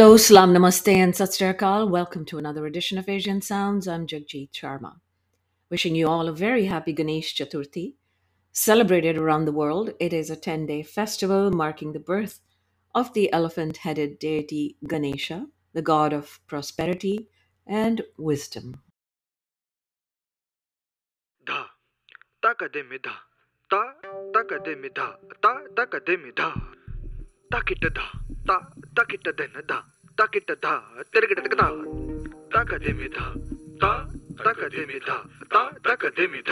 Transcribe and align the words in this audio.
Hello, 0.00 0.16
Salam 0.16 0.54
Namaste, 0.54 0.94
and 0.94 1.14
Sat 1.14 1.34
Sri 1.34 1.46
Akal. 1.46 1.86
Welcome 1.90 2.24
to 2.24 2.38
another 2.38 2.64
edition 2.64 2.96
of 2.96 3.06
Asian 3.06 3.42
Sounds. 3.42 3.86
I'm 3.86 4.06
Jagjit 4.06 4.50
Sharma. 4.50 4.94
Wishing 5.68 5.94
you 5.94 6.08
all 6.08 6.26
a 6.26 6.32
very 6.32 6.64
happy 6.64 6.94
Ganesh 6.94 7.34
Chaturthi. 7.36 7.96
Celebrated 8.50 9.18
around 9.18 9.44
the 9.44 9.52
world, 9.52 9.90
it 10.00 10.14
is 10.14 10.30
a 10.30 10.36
10 10.36 10.64
day 10.64 10.82
festival 10.82 11.50
marking 11.50 11.92
the 11.92 12.00
birth 12.00 12.40
of 12.94 13.12
the 13.12 13.30
elephant 13.30 13.76
headed 13.76 14.18
deity 14.18 14.78
Ganesha, 14.88 15.48
the 15.74 15.82
god 15.82 16.14
of 16.14 16.40
prosperity 16.46 17.28
and 17.66 18.00
wisdom. 18.16 18.80
da 21.44 21.66
ta 22.40 22.54
da 25.76 25.84
da 26.34 26.79
ತಾಕಿಟ್ಟದ 27.50 28.00
ತಾ 28.46 28.56
ತಾಕಿಟ್ಟದೇನ 28.96 29.60
the 29.70 29.74
ತಾಕಿಟ್ಟದ 30.18 30.66
ತೆರಗಿಟ್ಟದ 31.12 31.64
ತಾಕದೆ 32.52 32.92
ಮೇಧ 32.92 33.18
ತಾ 33.80 33.90
ತಾಕದೆ 34.44 34.82
ಮೇಧ 34.86 35.10
ತಾ 35.52 35.60
ತಾಕದೆ 35.84 36.26
ಮೇಧ 36.26 36.50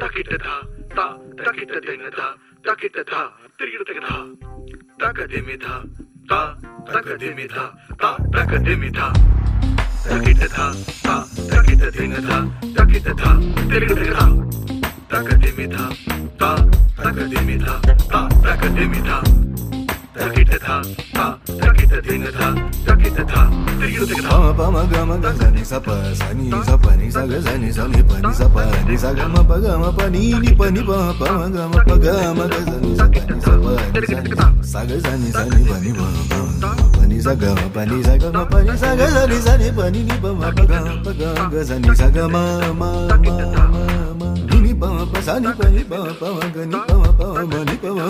ತಾಕಿಟ್ಟದ 0.00 0.48
ತಾ 0.96 1.04
ತಾಕಿಟ್ಟದೇನ 1.44 2.06
the 2.18 2.22
ತಾಕಿಟ್ಟದ 2.64 3.14
ತಿರುಗಿಡತಗದ 3.58 4.08
ತಾಕದೆ 4.98 5.40
ಮೇಧ 5.40 5.66
ತಾ 6.28 6.40
ತಾಕದೆ 6.92 7.34
ಮೇಧ 7.34 7.56
ತಾ 8.00 8.10
ತಾಕದೆ 8.32 8.74
ಮೇಧ 8.74 9.00
ತಾಕಿಟ್ಟದ 10.04 10.58
ತಾ 11.02 11.16
ತಾಕಿಟ್ಟದೇನ 11.50 12.14
the 12.28 12.32
ತಾಕಿಟ್ಟದ 12.76 13.24
ತಿರುಗಿಡತಗದ 13.70 14.20
ತಾಕದೆ 15.10 15.52
ಮೇಧ 15.56 15.76
ತಾ 16.38 16.50
ತಾಕದೆ 16.96 17.40
ಮೇಧ 17.42 17.68
ತಾ 18.10 18.20
ತಾಕದೆ 18.44 18.86
ಮೇಧ 18.86 19.10
de 20.14 20.24
me 20.30 20.44
da 20.44 20.58
ta 20.58 20.58
taka 20.58 20.58
de 20.58 20.58
me 20.58 20.58
da 20.58 20.58
takita 20.58 20.58
da 20.58 20.58
ta 20.68 21.28
takita 21.66 22.00
de 22.00 22.18
na 22.18 22.30
da 22.30 22.48
takita 22.86 23.24
da 23.24 23.48
tergita 23.80 24.06
da 24.06 24.28
Pama 24.28 24.54
pama 24.54 24.82
gama 24.92 25.16
ga 25.18 25.32
sa 25.38 25.50
ni 25.50 25.64
sa 25.64 25.78
pa 25.80 25.94
sa 26.14 26.32
ni 26.32 26.50
sa 26.66 26.76
pa 26.76 26.90
ni 26.96 27.10
sa 27.10 27.26
ga 27.26 27.38
sa 27.42 27.56
ni 27.56 27.70
sa 27.72 27.84
ni 27.86 28.02
pa 28.02 28.16
ni 28.20 28.32
sa 28.34 28.48
pa 28.48 28.64
ni 28.88 28.96
sa 28.96 29.12
ga 29.12 29.26
ma 29.28 29.42
pa 29.42 29.56
ga 29.58 29.78
ma 29.78 29.90
pa 29.92 30.08
ni 30.08 30.32
ni 30.42 30.52
pa 30.54 30.66
ni 30.70 30.82
pa 30.88 31.12
pa 31.18 31.26
ma 31.38 31.46
ga 31.48 31.64
ma 31.72 31.78
pa 31.88 31.96
ga 32.04 32.14
ma 32.38 32.44
ga 32.52 32.60
sa 32.68 32.76
ni 32.82 32.90
sa 32.96 33.06
pa 33.08 33.20
ni 33.28 33.40
sa 33.40 33.52
pa 33.60 33.72
ni 33.92 34.06
sa 34.06 34.20
ni 34.20 34.32
sa 34.62 34.80
ga 34.88 34.96
sa 35.04 35.12
ni 35.16 35.28
sa 35.32 35.42
ni 35.52 35.62
pa 35.68 35.76
ni 35.84 35.92
pa 35.92 36.06
pa 36.28 36.40
pa 36.94 37.02
ni 37.10 37.18
sa 37.20 37.34
ga 37.34 37.50
ma 37.56 37.66
pa 37.74 37.80
ni 37.84 37.96
sa 38.02 38.14
ga 38.16 38.28
ma 38.32 38.44
pa 38.48 38.58
ni 39.92 40.08
pa 44.78 44.88
pa 45.10 45.18
sa 45.18 45.34
ni 45.42 45.50
pa 45.58 45.66
ni 45.74 45.82
pa 45.82 45.98
pa 46.20 46.28
ma 46.38 46.46
ga 46.54 46.62
ni 46.62 46.78
pa 46.78 46.94
ma 47.02 47.10
pa 47.18 47.26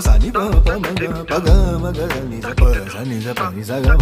sa 0.04 0.14
ni 0.20 0.28
pa 0.28 0.42
ni 0.44 0.60
pa 0.60 0.68
pa 0.68 1.36
ga 1.40 1.56
pa 1.80 1.90
ga 1.96 2.06
ma 2.20 2.26
ni 2.28 2.36
sa 3.64 3.80
ga 3.80 3.96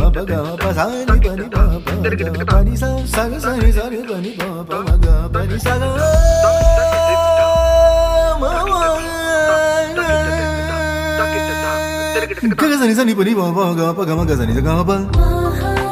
pa 14.90 15.85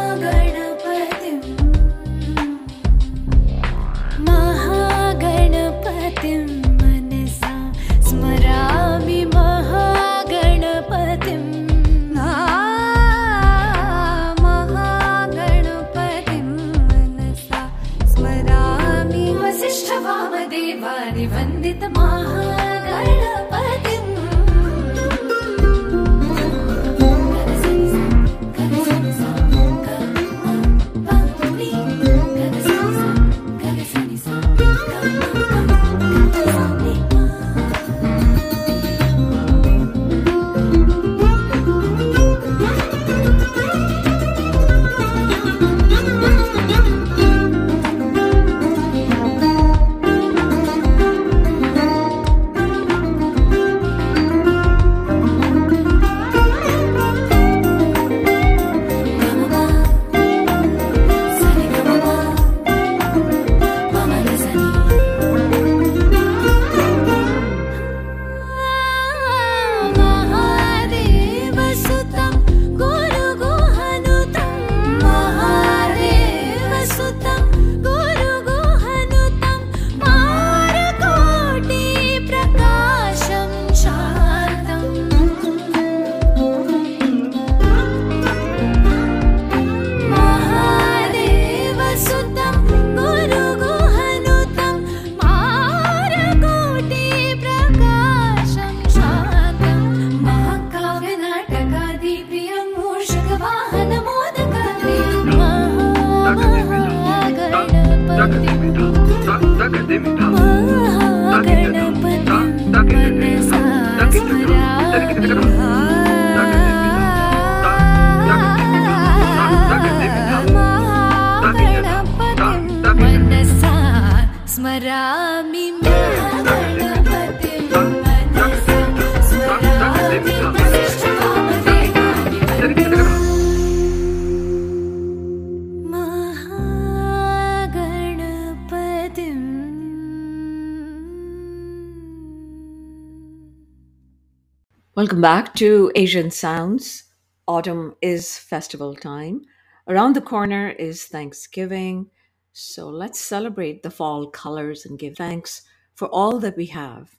Welcome 145.05 145.21
back 145.21 145.55
to 145.57 145.93
Asian 145.95 146.31
Sounds. 146.31 147.05
Autumn 147.47 147.95
is 148.01 148.39
festival 148.39 148.95
time. 148.95 149.43
Around 149.87 150.17
the 150.17 150.23
corner 150.23 150.71
is 150.71 151.05
Thanksgiving. 151.05 152.07
So 152.55 152.89
let's 152.89 153.21
celebrate 153.21 153.83
the 153.83 153.91
fall 153.91 154.31
colors 154.31 154.87
and 154.87 154.99
give 154.99 155.19
thanks 155.19 155.61
for 155.95 156.09
all 156.09 156.39
that 156.39 156.57
we 156.57 156.65
have. 156.69 157.11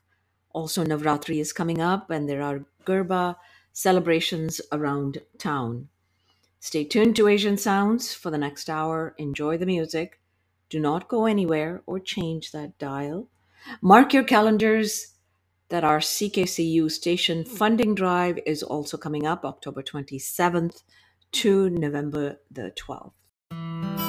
Also, 0.50 0.84
Navratri 0.84 1.40
is 1.40 1.54
coming 1.54 1.80
up, 1.80 2.10
and 2.10 2.28
there 2.28 2.42
are 2.42 2.66
Garba 2.88 3.36
celebrations 3.72 4.60
around 4.72 5.20
town. 5.38 5.88
Stay 6.60 6.86
tuned 6.86 7.16
to 7.18 7.28
Asian 7.28 7.56
Sounds 7.56 8.16
for 8.16 8.32
the 8.32 8.40
next 8.40 8.68
hour. 8.68 9.14
Enjoy 9.20 9.60
the 9.60 9.68
music. 9.68 10.20
Do 10.72 10.80
not 10.80 11.08
go 11.08 11.28
anywhere 11.28 11.84
or 11.86 12.00
change 12.00 12.52
that 12.52 12.80
dial. 12.80 13.28
Mark 13.80 14.12
your 14.12 14.24
calendars 14.24 15.15
that 15.70 15.84
our 15.84 16.00
CKCU 16.00 16.92
station 16.92 17.44
funding 17.44 17.96
drive 17.96 18.40
is 18.46 18.64
also 18.64 18.98
coming 18.98 19.26
up 19.26 19.46
October 19.46 19.82
27th 19.82 20.84
to 21.32 21.70
November 21.70 22.40
the 22.52 22.72
12th. 22.72 24.05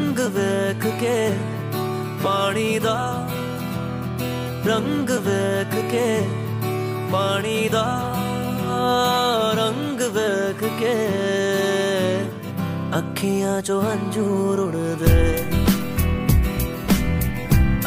ਰੰਗ 0.00 0.18
ਵੇਖ 0.34 0.86
ਕੇ 1.00 1.16
ਪਾਣੀ 2.22 2.78
ਦਾ 2.78 2.98
ਰੰਗ 4.66 5.10
ਵੇਖ 5.26 5.74
ਕੇ 5.90 6.06
ਪਾਣੀ 7.12 7.68
ਦਾ 7.68 7.84
ਰੰਗ 9.56 10.00
ਵੇਖ 10.14 10.64
ਕੇ 10.80 10.94
ਅੱਖੀਆਂ 12.98 13.60
ਚੋਂ 13.62 13.80
ਹੰਝੂਰ 13.82 14.58
ਉੜਦੇ 14.58 15.36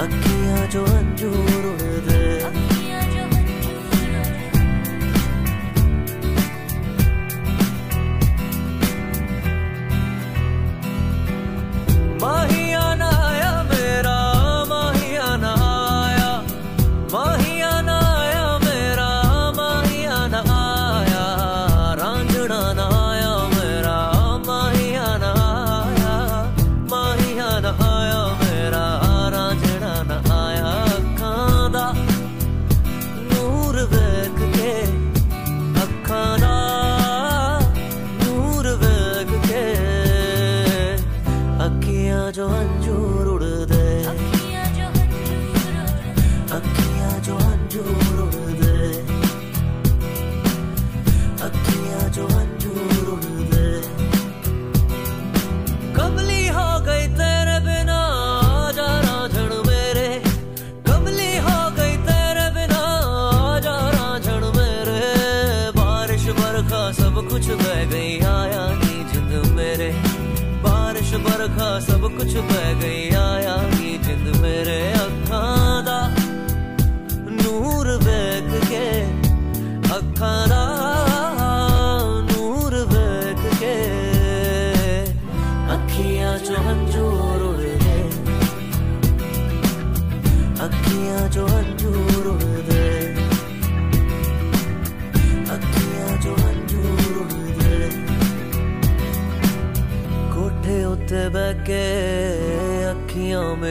ਅੱਖੀਆਂ 0.04 0.68
ਚੋਂ 0.68 0.86
ਹੰਝੂਰ 0.88 1.53
देखा 71.55 71.79
सब 71.81 72.03
कुछ 72.19 72.35
बह 72.51 72.73
गई 72.81 73.09
आया 73.15 73.44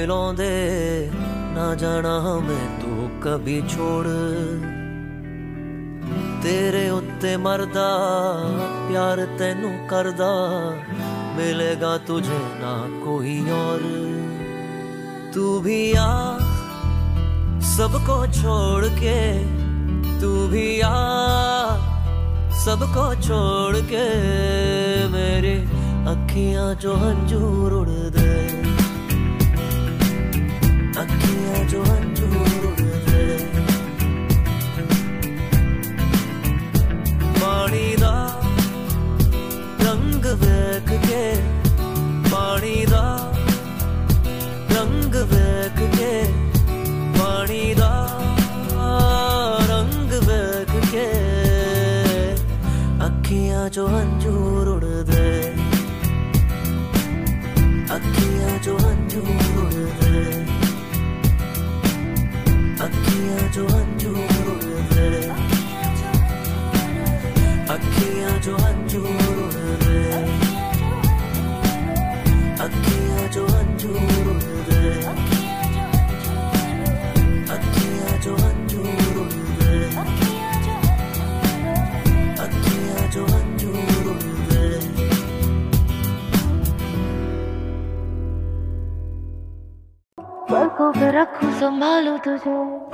ਲਾਉਂਦੇ, 0.05 1.09
ਨਾ 1.55 1.75
ਜਾਣਾ 1.75 2.19
ਮੈਂ 2.39 2.81
ਤੂੰ 2.81 3.09
ਕਭੀ 3.21 3.61
ਛੋੜ। 3.69 4.07
ਤੇਰੇ 6.43 6.89
ਉੱਤੇ 6.89 7.37
ਮਰਦਾ, 7.37 7.89
ਪਿਆਰ 8.89 9.27
ਤੈਨੂੰ 9.39 9.87
ਕਰਦਾ, 9.87 10.31
ਮਿਲੇਗਾ 11.37 11.97
ਤੁਝੇ 11.97 12.39
ਨਾ 12.61 12.87
ਕੋਈ 13.05 13.39
ਔਰ। 13.51 13.81
ਤੂੰ 15.33 15.61
ਵੀ 15.61 15.93
ਆ, 15.97 16.39
ਸਭ 17.61 17.91
ਕੋ 18.07 18.25
ਛੋੜ 18.33 18.87
ਕੇ, 18.87 19.45
ਤੂੰ 20.21 20.49
ਵੀ 20.49 20.81
ਆ, 20.85 21.77
ਸਭ 22.65 22.83
ਕੋ 22.95 23.13
ਛੋੜ 23.21 23.77
ਕੇ, 23.77 24.05
ਮੇਰੇ 25.07 25.65
ਅੱਖੀਆਂ 26.11 26.75
ਚੋਂ 26.75 26.97
ਹੰਝੂ 26.97 27.69
ਰੁੜਦੇ। 27.69 28.49
ਪਾਣੀ 37.40 37.96
ਦਾ 37.96 38.12
ਰੰਗ 39.82 40.26
ਵੇਖ 40.40 40.90
ਕੇ 41.06 41.22
ਪਾਣੀ 42.30 42.84
ਦਾ 42.86 43.02
ਰੰਗ 44.72 45.14
ਵੇਖ 45.32 45.78
ਕੇ 45.96 46.12
ਪਾਣੀ 47.18 47.74
ਦਾ 47.74 47.92
ਰੰਗ 49.68 50.12
ਵੇਖ 50.28 50.74
ਕੇ 50.92 51.06
ਅੱਖੀਆਂ 53.06 53.68
ਚੋਂ 53.68 53.88
ਹੰਝੂਰ 53.88 54.68
ਉੜਦੇ 54.68 55.54
ਅੱਖੀਆਂ 57.96 58.58
ਚੋਂ 58.58 58.78
ਹੰਝੂਰ 58.78 59.58
ਉੜਦੇ 59.58 60.44
ਅੱਖੀਆਂ 62.92 63.48
ਚੋਂ 63.54 63.68
ਹੰਝੂਰ 63.68 64.48
ਉੜਦੇ 64.48 65.20
ਅੱਖੀਆਂ 67.74 68.38
ਚੋਂ 68.40 68.58
ਹੰਝੂਰ 68.58 69.06
ਉੜਦੇ 69.06 69.81
संभालूं 91.83 92.17
तुझे। 92.25 92.51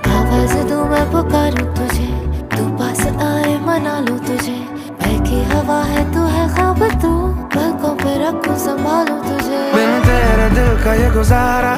आवाज़ 0.09 0.53
दूँ 0.67 0.83
मैं 0.89 1.05
पुकारूं 1.11 1.65
तुझे। 1.77 2.07
तू 2.53 2.63
पास 2.77 3.01
आए 3.21 3.51
मना 3.61 3.93
लूँ 4.05 4.17
तुझे। 4.25 4.55
बहकी 4.97 5.41
हवा 5.51 5.77
है, 5.89 6.01
तू 6.13 6.21
है 6.25 6.45
ख्वाब 6.55 6.81
तू। 7.01 7.11
पलकों 7.53 7.93
पे 8.01 8.13
रखूँ, 8.23 8.57
संभालूं 8.65 9.19
तुझे। 9.27 9.61
बिन 9.75 9.93
तेरे 10.07 10.49
दिल 10.57 10.71
का 10.83 10.93
ये 10.93 11.09
गुजारा, 11.11 11.73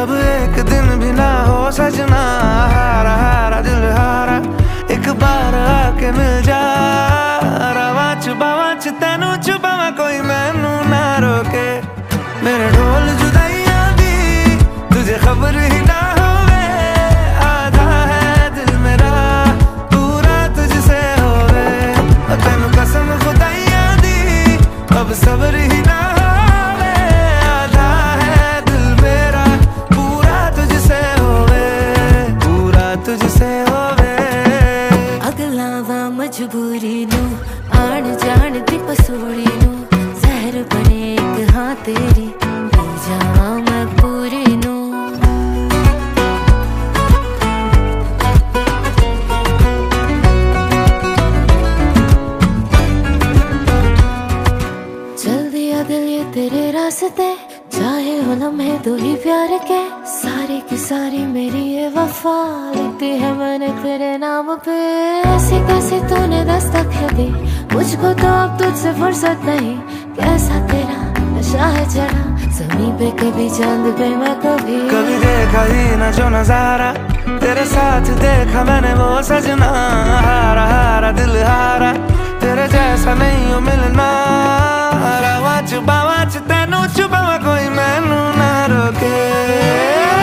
अब 0.00 0.10
एक 0.18 0.56
दिन 0.70 0.86
भी 0.98 1.12
ना 1.12 1.30
हो 1.46 1.70
सजना। 1.78 2.22
हारा 2.74 3.14
हारा, 3.22 3.60
दिल 3.60 3.84
हारा, 3.92 4.36
एक 4.94 5.08
बार 5.22 5.54
आके 5.62 6.10
मिल 6.18 6.42
जा। 6.42 6.62
रवा 7.78 8.08
छुपावा 8.22 8.68
तेनू 9.00 9.30
छुपावा, 9.46 9.90
कोई 10.00 10.20
मैनू 10.30 10.74
ना 10.90 11.04
रोके। 11.22 11.68
मेरे 12.44 12.68
ढोल 12.72 13.06
जुदाइयाँ 13.20 13.47
अब 25.37 25.37
सब्र 25.37 25.55
ही 25.71 25.81
ना 25.85 25.96
न 75.58 76.10
जो 76.14 76.28
नज़ारा 76.28 76.92
तेरे 77.42 77.64
साथ 77.64 78.06
देखा 78.22 78.62
मैंने 78.64 78.94
वो 78.94 79.22
सजना। 79.22 79.66
हारा 80.26 80.64
हारा, 80.64 81.10
दिल 81.12 81.34
हारा। 81.42 81.92
तेरे 82.38 82.66
जैसा 82.68 83.14
नहीं 83.14 83.52
हो 83.52 83.60
मिलना। 83.60 84.08
रावा 85.24 85.60
च 85.60 86.36
तेनू 86.46 86.80
चुबावा 86.94 87.36
कोई 87.42 87.68
मैनू 87.68 88.20
ना 88.38 88.50
रोके। 88.70 90.17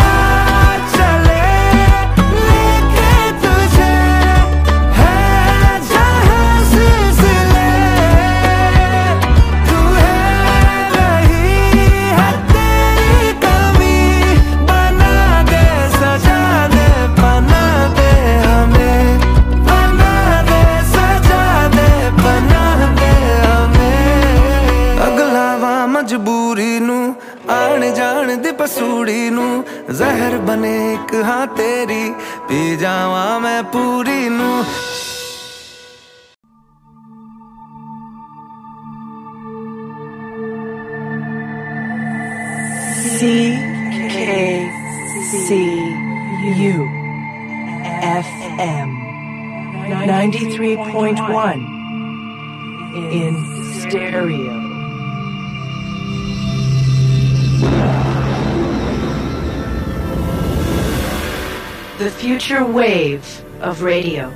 ਤੇਰੀ 31.58 32.14
ਪੀ 32.48 32.76
ਜਾਵਾਂ 32.78 33.40
ਮੈਂ 33.40 33.62
ਪੂਰੀ 33.64 34.30
ਨੂੰ 34.30 34.64
C 43.16 43.20
K 44.14 44.16
C 45.42 45.58
U 46.62 46.78
FM 48.24 48.90
93.1 50.08 51.66
in 53.22 53.34
stereo. 53.82 54.56
The 61.98 62.12
future 62.12 62.66
wave 62.66 63.24
of 63.62 63.82
radio. 63.82 64.30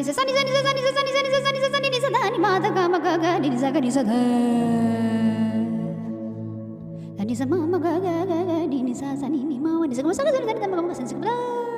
Sani 0.00 0.16
sa 0.16 0.24
ni 0.24 0.32
sa 0.32 0.40
ni 0.40 0.48
sa 0.48 0.72
ni 0.72 0.80
sa 0.80 1.02
ni 1.04 1.12
ni 1.12 1.28
sa 1.28 1.40
ni 1.44 1.60
ni 1.60 2.00
sa 2.00 2.08
ni 2.24 2.40
sa 11.12 11.20
ga 11.20 11.69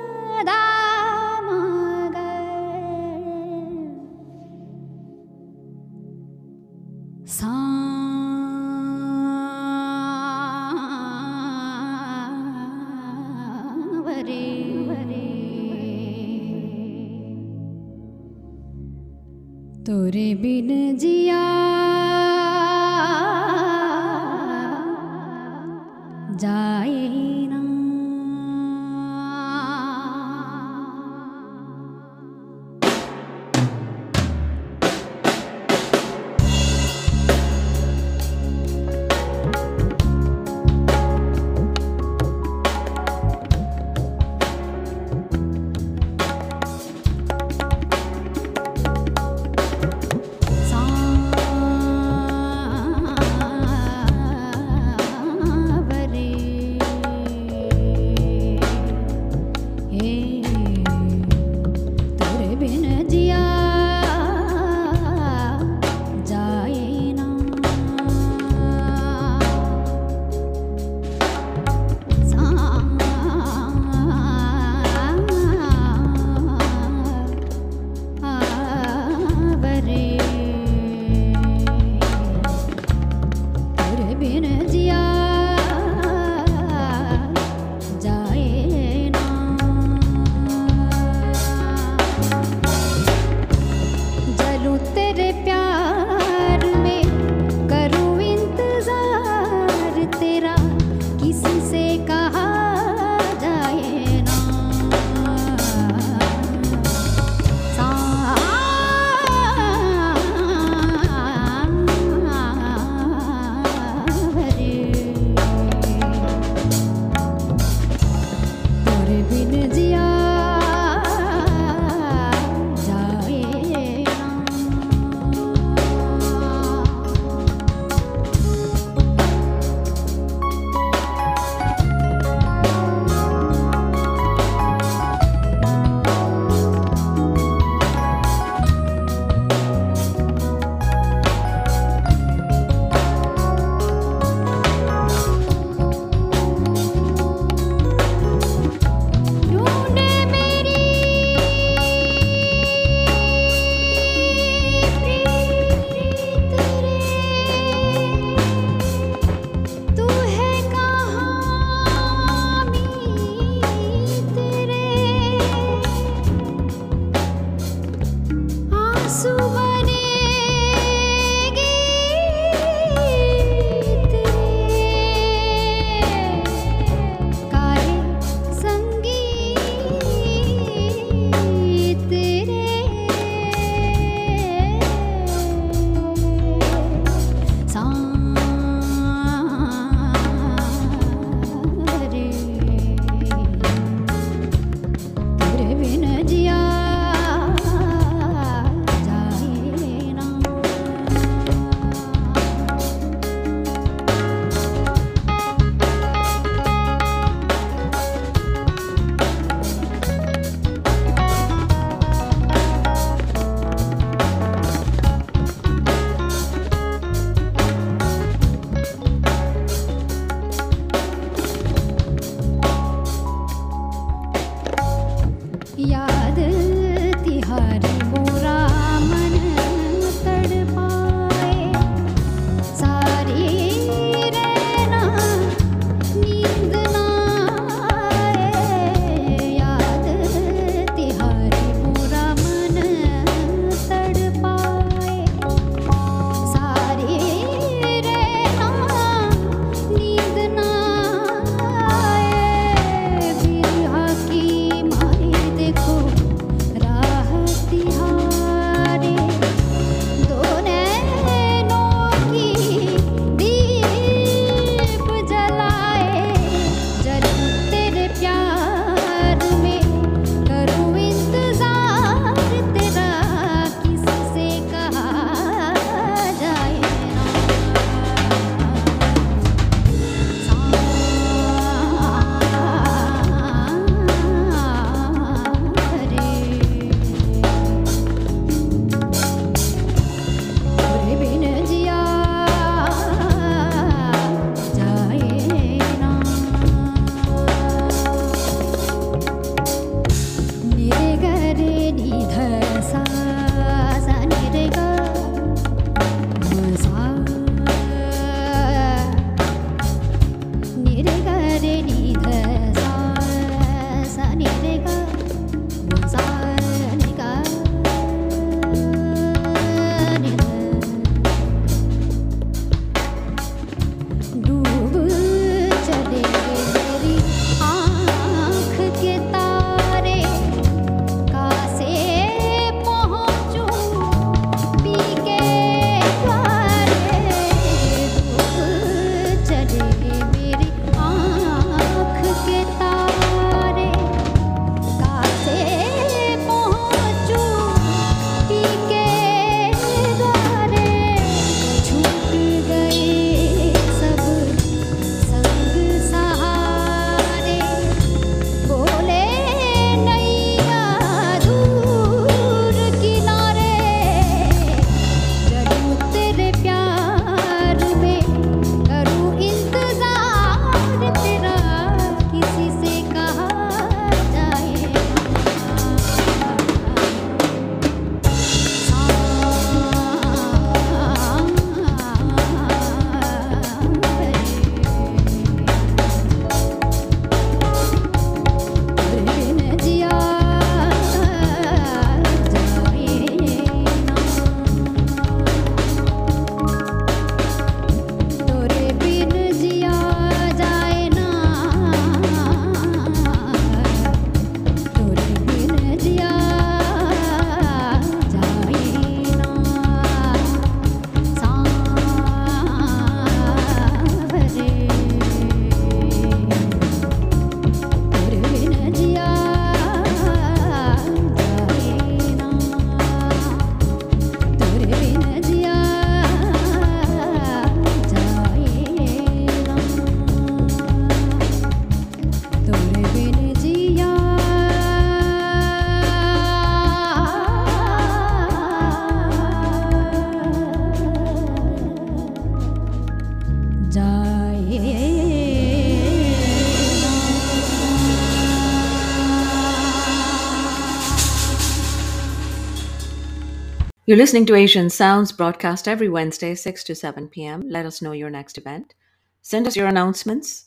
You're 454.13 454.19
listening 454.19 454.45
to 454.45 454.53
Asian 454.53 454.91
Sounds 454.91 455.31
broadcast 455.31 455.87
every 455.87 456.07
Wednesday, 456.07 456.53
6 456.53 456.83
to 456.83 456.93
7 456.93 457.29
p.m. 457.29 457.63
Let 457.65 457.87
us 457.87 457.99
know 457.99 458.11
your 458.11 458.29
next 458.29 458.59
event. 458.59 458.93
Send 459.41 459.65
us 459.65 459.75
your 459.75 459.87
announcements 459.87 460.65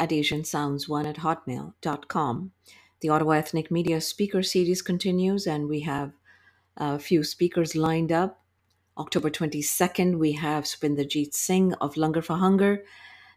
at 0.00 0.10
asiansounds1 0.10 1.06
at 1.06 1.18
hotmail.com. 1.18 2.50
The 3.00 3.08
Ottawa 3.08 3.34
Ethnic 3.34 3.70
Media 3.70 4.00
Speaker 4.00 4.42
Series 4.42 4.82
continues, 4.82 5.46
and 5.46 5.68
we 5.68 5.82
have 5.82 6.14
A 6.78 6.98
few 6.98 7.22
speakers 7.22 7.76
lined 7.76 8.10
up. 8.10 8.42
October 8.98 9.30
22nd, 9.30 10.18
we 10.18 10.32
have 10.32 10.64
Supinderjeet 10.64 11.32
Singh 11.32 11.74
of 11.74 11.94
Langar 11.94 12.24
for 12.24 12.38
Hunger 12.38 12.82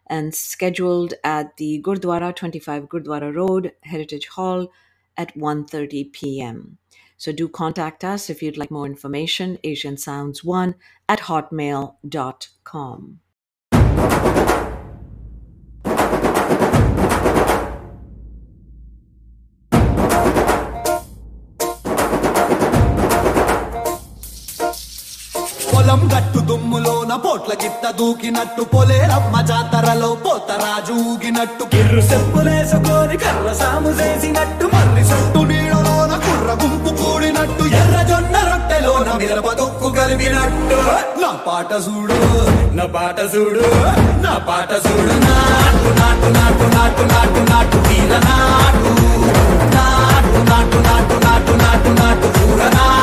and 0.08 0.34
scheduled 0.34 1.14
at 1.22 1.56
the 1.58 1.80
Gurdwara 1.80 2.34
25 2.34 2.88
Gurdwara 2.88 3.32
Road, 3.32 3.70
Heritage 3.84 4.26
Hall 4.26 4.72
at 5.16 5.32
1.30 5.36 6.12
p.m. 6.12 6.78
So 7.19 7.31
do 7.33 7.47
contact 7.49 8.03
us 8.05 8.29
if 8.29 8.41
you'd 8.41 8.57
like 8.57 8.71
more 8.71 8.85
information, 8.87 9.57
Asian 9.63 9.97
Sounds 9.97 10.43
one 10.43 10.75
at 11.09 11.21
hotmail.com. 11.21 12.99
పొలం 25.69 26.01
గట్టు 26.11 26.39
దుమ్ములోన 26.49 27.13
పోట్ల 27.23 27.51
గిత్త 27.61 27.85
దూకినట్టు 27.99 28.63
పొలేరమ్మ 28.73 29.35
జాతరలో 29.49 30.09
పోతరాజు 30.23 30.95
ఊగినట్టు 31.11 31.65
కిర్రు 31.73 32.01
చెప్పులేసుకొని 32.11 33.17
కర్ర 33.23 33.49
సాము 33.61 33.91
చేసినట్టు 33.99 34.67
మర్రి 34.73 34.92
రొట్టెలోన 39.26 39.52
దొక్కు 39.58 39.88
కలిపినట్టు 39.90 40.78
నా 41.20 41.30
పాట 41.46 41.70
చూడు 41.84 42.18
నా 42.76 42.84
పాట 42.94 43.18
చూడు 43.34 43.64
నా 44.24 44.32
పాట 44.48 44.70
చూడు 44.86 45.14
నాటు 45.24 45.90
నాటు 46.00 46.28
నాటు 46.36 46.66
నాటు 46.74 47.04
నాటు 47.12 47.42
నాటు 47.50 47.78
తీర 47.86 48.12
నాటు 48.26 48.92
నాటు 49.76 50.40
నాటు 50.50 50.80
నాటు 50.88 51.16
నాటు 51.26 51.54
నాటు 51.62 51.92
నాటు 52.00 52.28
కూర 52.36 52.62
నాటు 52.76 52.93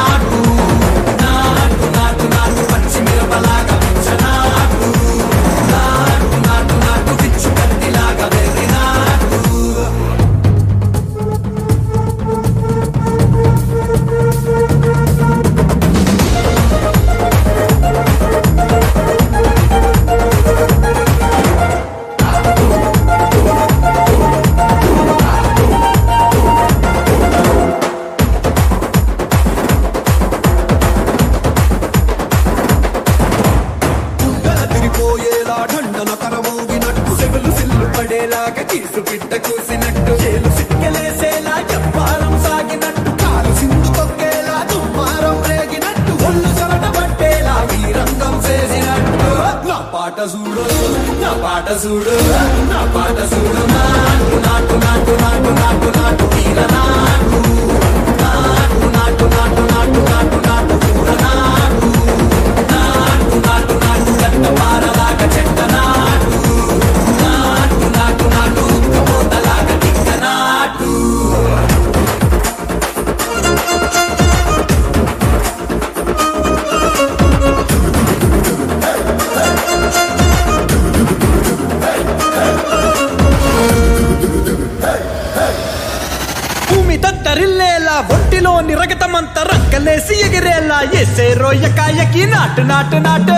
ఒంటిలో 88.10 88.54
నిరగతమంత 88.68 89.38
రక్కలేసి 89.52 90.16
ఎగిరేలా 90.28 90.80
ఎసే 91.02 91.28
రోయకాయకి 91.42 92.24
నాటు 92.34 92.64
నాటు 92.72 92.98
నాటు. 93.08 93.38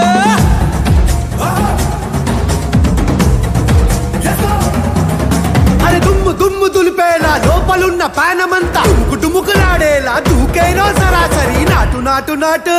అరే 5.85 5.99
దుమ్ము 5.99 6.31
దుమ్ము 6.41 6.67
దులిపేలా 6.75 7.33
లోపలున్న 7.45 8.03
పానమంతా 8.17 8.81
డుముకు 8.89 9.15
డుముకులాడేలా 9.23 10.15
దూకేనో 10.27 10.87
సరాసరి 10.99 11.61
నాటు 11.71 11.99
నాటు 12.07 12.35
నాటు. 12.43 12.77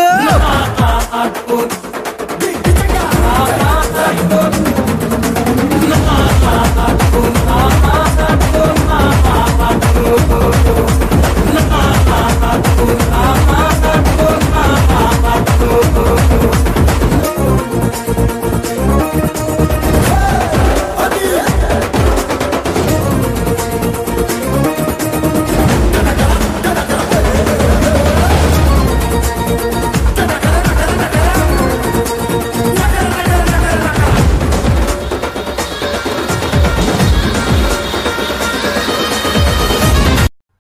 I'm 12.57 13.54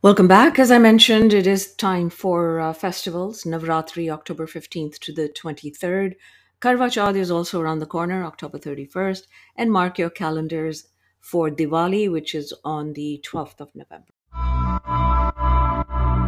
Welcome 0.04 0.28
back. 0.28 0.58
As 0.58 0.70
I 0.70 0.76
mentioned, 0.76 1.32
it 1.32 1.46
is 1.46 1.74
time 1.76 2.10
for 2.10 2.60
uh, 2.60 2.74
festivals. 2.74 3.44
Navratri, 3.44 4.10
October 4.10 4.46
15th 4.46 4.98
to 4.98 5.14
the 5.14 5.30
23rd. 5.30 6.16
Karwa 6.60 6.90
Chauth 6.92 7.16
is 7.16 7.30
also 7.30 7.58
around 7.58 7.78
the 7.78 7.86
corner, 7.86 8.22
October 8.22 8.58
31st. 8.58 9.22
And 9.56 9.72
mark 9.72 9.98
your 9.98 10.10
calendars 10.10 10.88
for 11.22 11.48
Diwali, 11.48 12.12
which 12.12 12.34
is 12.34 12.52
on 12.66 12.92
the 12.92 13.24
12th 13.26 13.60
of 13.60 13.74
November. 13.74 14.12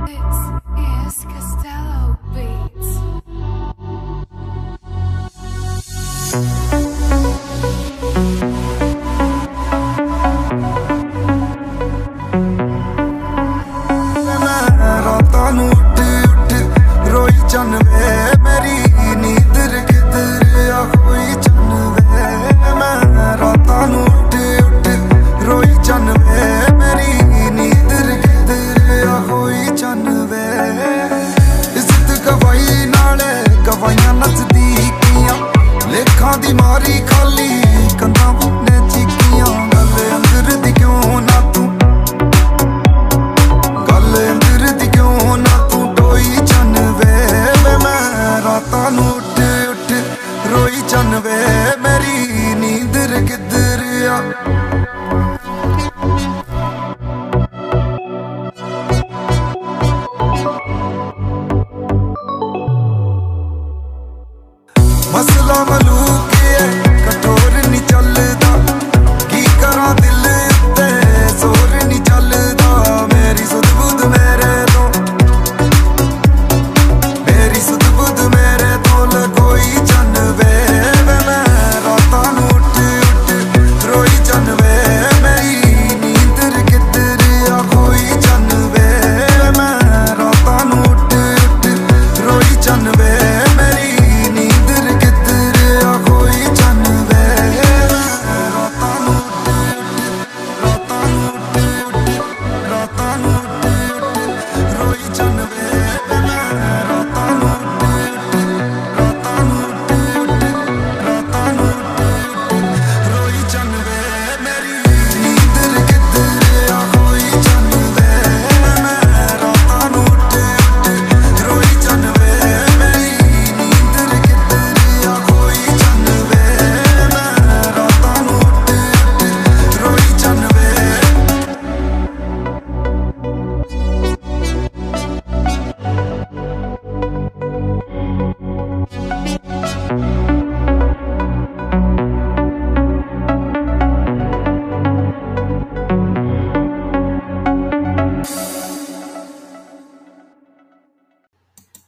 This 0.07 0.57
is 1.13 1.27
Beats. 7.13 7.46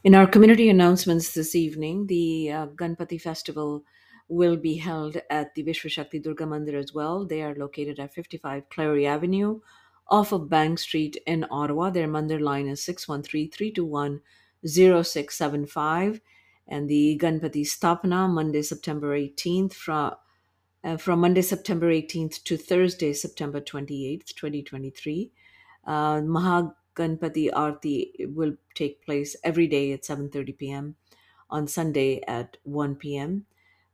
In 0.09 0.15
our 0.15 0.25
community 0.25 0.71
announcements 0.71 1.35
this 1.35 1.53
evening, 1.53 2.07
the 2.07 2.51
uh, 2.51 2.65
Ganpati 2.69 3.21
festival 3.21 3.83
will 4.27 4.57
be 4.57 4.77
held 4.77 5.21
at 5.29 5.53
the 5.53 5.63
Vishwashakti 5.63 6.23
Durga 6.23 6.45
Mandir 6.45 6.79
as 6.79 6.91
well. 6.91 7.27
They 7.27 7.43
are 7.43 7.53
located 7.53 7.99
at 7.99 8.15
55 8.15 8.69
Clary 8.69 9.05
Avenue 9.05 9.59
off 10.07 10.31
of 10.31 10.49
Bank 10.49 10.79
Street 10.79 11.17
in 11.27 11.45
Ottawa. 11.51 11.91
Their 11.91 12.07
Mandir 12.07 12.41
line 12.41 12.67
is 12.67 12.83
613 12.83 13.51
321 13.51 14.21
0675. 14.65 16.21
And 16.67 16.89
the 16.89 17.19
Ganpati 17.21 17.63
Stapana, 17.63 18.27
Monday, 18.27 18.63
September 18.63 19.15
18th, 19.15 19.73
from, 19.73 20.15
uh, 20.83 20.97
from 20.97 21.19
Monday, 21.19 21.43
September 21.43 21.93
18th 21.93 22.43
to 22.45 22.57
Thursday, 22.57 23.13
September 23.13 23.61
28th, 23.61 24.33
2023. 24.33 25.31
Uh, 25.85 26.21
Mahaganpati 26.99 27.49
Aarti 27.51 28.33
will 28.35 28.55
take 28.75 29.03
place 29.05 29.35
every 29.43 29.67
day 29.67 29.91
at 29.93 30.03
7.30 30.03 30.57
p.m. 30.57 30.95
on 31.49 31.67
Sunday 31.67 32.21
at 32.27 32.57
1 32.63 32.95
p.m. 32.95 33.45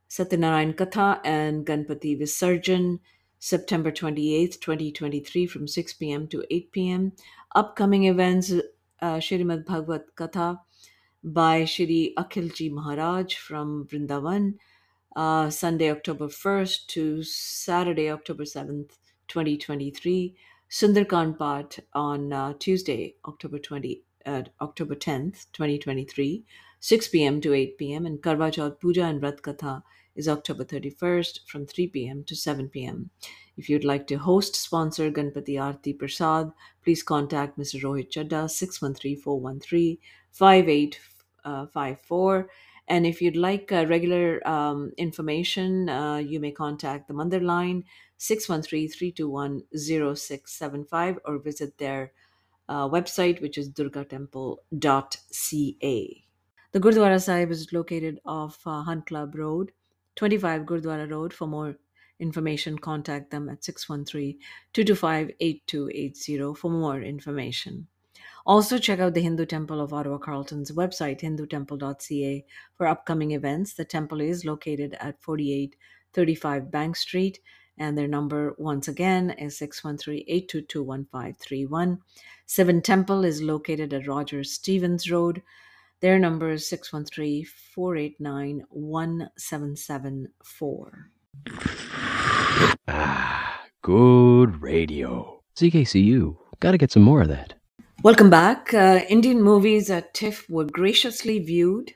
Satyanarayan 0.08 0.74
Katha 0.74 1.20
and 1.24 1.66
Ganpati 1.66 2.18
Visarjan, 2.20 3.00
September 3.38 3.90
28th, 3.92 4.60
2023 4.60 5.46
from 5.46 5.68
6 5.68 5.92
p.m. 5.94 6.26
to 6.28 6.44
8 6.50 6.72
p.m. 6.72 7.12
Upcoming 7.54 8.04
events, 8.04 8.52
uh, 9.02 9.16
Shrimad 9.16 9.64
Bhagavad 9.64 10.02
Katha 10.16 10.60
by 11.22 11.64
Shri 11.64 12.14
Akhilji 12.16 12.70
Maharaj 12.70 13.34
from 13.34 13.86
Vrindavan, 13.86 14.54
uh, 15.16 15.50
Sunday, 15.50 15.90
October 15.90 16.28
1st 16.28 16.86
to 16.88 17.22
Saturday, 17.22 18.10
October 18.10 18.44
7th, 18.44 18.90
2023. 19.28 20.36
Sundarkand 20.70 21.38
Path 21.38 21.80
on 21.92 22.32
uh, 22.32 22.54
Tuesday, 22.58 23.14
October 23.24 23.58
20, 23.58 24.02
uh, 24.26 24.42
October 24.60 24.94
10th, 24.94 25.46
2023, 25.52 26.44
6 26.80 27.08
p.m. 27.08 27.40
to 27.40 27.52
8 27.52 27.78
p.m. 27.78 28.06
And 28.06 28.22
Karva 28.22 28.50
Chauth 28.52 28.80
Puja 28.80 29.04
and 29.04 29.20
Vrat 29.20 29.40
Katha 29.42 29.82
is 30.14 30.28
October 30.28 30.64
31st 30.64 31.40
from 31.46 31.66
3 31.66 31.88
p.m. 31.88 32.24
to 32.24 32.36
7 32.36 32.68
p.m. 32.68 33.10
If 33.56 33.68
you'd 33.68 33.84
like 33.84 34.06
to 34.08 34.16
host, 34.16 34.54
sponsor 34.56 35.10
Ganpati 35.10 35.54
Aarti 35.56 35.98
Prasad, 35.98 36.52
please 36.82 37.02
contact 37.02 37.58
Mr. 37.58 37.80
Rohit 37.82 38.10
Chadda, 38.10 38.50
613 38.50 39.16
413 39.16 39.98
5854. 40.32 42.48
And 42.88 43.04
if 43.06 43.20
you'd 43.20 43.36
like 43.36 43.72
uh, 43.72 43.84
regular 43.88 44.46
um, 44.46 44.92
information, 44.96 45.88
uh, 45.88 46.18
you 46.18 46.38
may 46.38 46.52
contact 46.52 47.08
the 47.08 47.14
Mandir 47.14 47.42
line 47.42 47.84
613 48.18 48.88
321 48.88 49.62
0675 49.74 51.18
or 51.24 51.38
visit 51.38 51.78
their 51.78 52.12
uh, 52.68 52.88
website, 52.88 53.40
which 53.40 53.58
is 53.58 53.70
durgatemple.ca. 53.70 56.22
The 56.72 56.80
Gurdwara 56.80 57.22
Sahib 57.22 57.50
is 57.50 57.72
located 57.72 58.20
off 58.24 58.60
uh, 58.66 58.82
Hunt 58.82 59.06
Club 59.06 59.34
Road, 59.34 59.72
25 60.16 60.62
Gurdwara 60.62 61.10
Road. 61.10 61.32
For 61.32 61.46
more 61.46 61.76
information, 62.18 62.78
contact 62.78 63.30
them 63.30 63.48
at 63.48 63.64
613 63.64 64.38
225 64.72 65.30
8280 65.40 66.54
for 66.54 66.70
more 66.70 67.00
information. 67.00 67.86
Also, 68.46 68.78
check 68.78 69.00
out 69.00 69.14
the 69.14 69.20
Hindu 69.20 69.44
Temple 69.44 69.80
of 69.80 69.92
Ottawa 69.92 70.18
Carleton's 70.18 70.70
website, 70.70 71.20
hindutemple.ca, 71.20 72.44
for 72.74 72.86
upcoming 72.86 73.32
events. 73.32 73.74
The 73.74 73.84
temple 73.84 74.20
is 74.20 74.44
located 74.44 74.96
at 75.00 75.20
4835 75.20 76.70
Bank 76.70 76.94
Street, 76.94 77.40
and 77.78 77.96
their 77.96 78.08
number, 78.08 78.54
once 78.58 78.88
again, 78.88 79.30
is 79.30 79.56
613 79.58 80.24
822 80.26 80.82
1531. 80.82 82.00
Seven 82.46 82.80
Temple 82.80 83.24
is 83.24 83.42
located 83.42 83.92
at 83.92 84.06
Roger 84.06 84.42
Stevens 84.44 85.10
Road. 85.10 85.42
Their 86.00 86.18
number 86.18 86.50
is 86.50 86.66
613 86.68 87.44
489 87.74 88.64
1774. 88.70 91.10
Ah, 92.88 93.66
good 93.82 94.62
radio. 94.62 95.42
CKCU. 95.56 96.36
Gotta 96.60 96.78
get 96.78 96.92
some 96.92 97.02
more 97.02 97.22
of 97.22 97.28
that. 97.28 97.54
Welcome 98.02 98.30
back. 98.30 98.72
Uh, 98.72 99.00
Indian 99.08 99.42
movies 99.42 99.90
at 99.90 100.14
TIFF 100.14 100.48
were 100.48 100.64
graciously 100.64 101.38
viewed. 101.38 101.94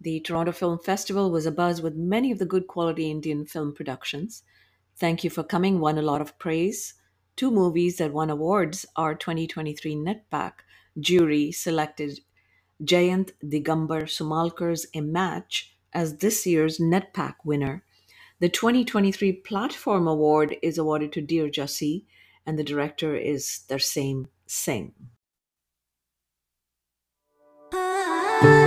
The 0.00 0.20
Toronto 0.20 0.52
Film 0.52 0.78
Festival 0.78 1.30
was 1.30 1.46
abuzz 1.46 1.82
with 1.82 1.94
many 1.94 2.32
of 2.32 2.38
the 2.38 2.46
good 2.46 2.66
quality 2.66 3.10
Indian 3.10 3.46
film 3.46 3.74
productions. 3.74 4.42
Thank 4.96 5.24
you 5.24 5.30
for 5.30 5.42
coming, 5.42 5.80
won 5.80 5.98
a 5.98 6.02
lot 6.02 6.20
of 6.20 6.38
praise. 6.38 6.94
Two 7.36 7.50
movies 7.50 7.96
that 7.96 8.12
won 8.12 8.30
awards 8.30 8.86
are 8.94 9.14
2023 9.14 9.96
NETPAC 9.96 10.52
jury 11.00 11.50
selected 11.50 12.20
Jayant 12.82 13.32
Digambar 13.42 14.04
Somalkar's 14.04 14.86
A 14.94 15.00
Match 15.00 15.74
as 15.92 16.18
this 16.18 16.46
year's 16.46 16.78
NETPAC 16.78 17.34
winner. 17.44 17.84
The 18.40 18.48
2023 18.48 19.32
Platform 19.32 20.08
Award 20.08 20.56
is 20.62 20.78
awarded 20.78 21.12
to 21.12 21.20
Dear 21.20 21.48
Jassi, 21.48 22.04
and 22.44 22.58
the 22.58 22.64
director 22.64 23.16
is 23.16 23.60
Tarsem 23.68 24.26
Singh. 24.46 24.92
Ah. 27.72 28.61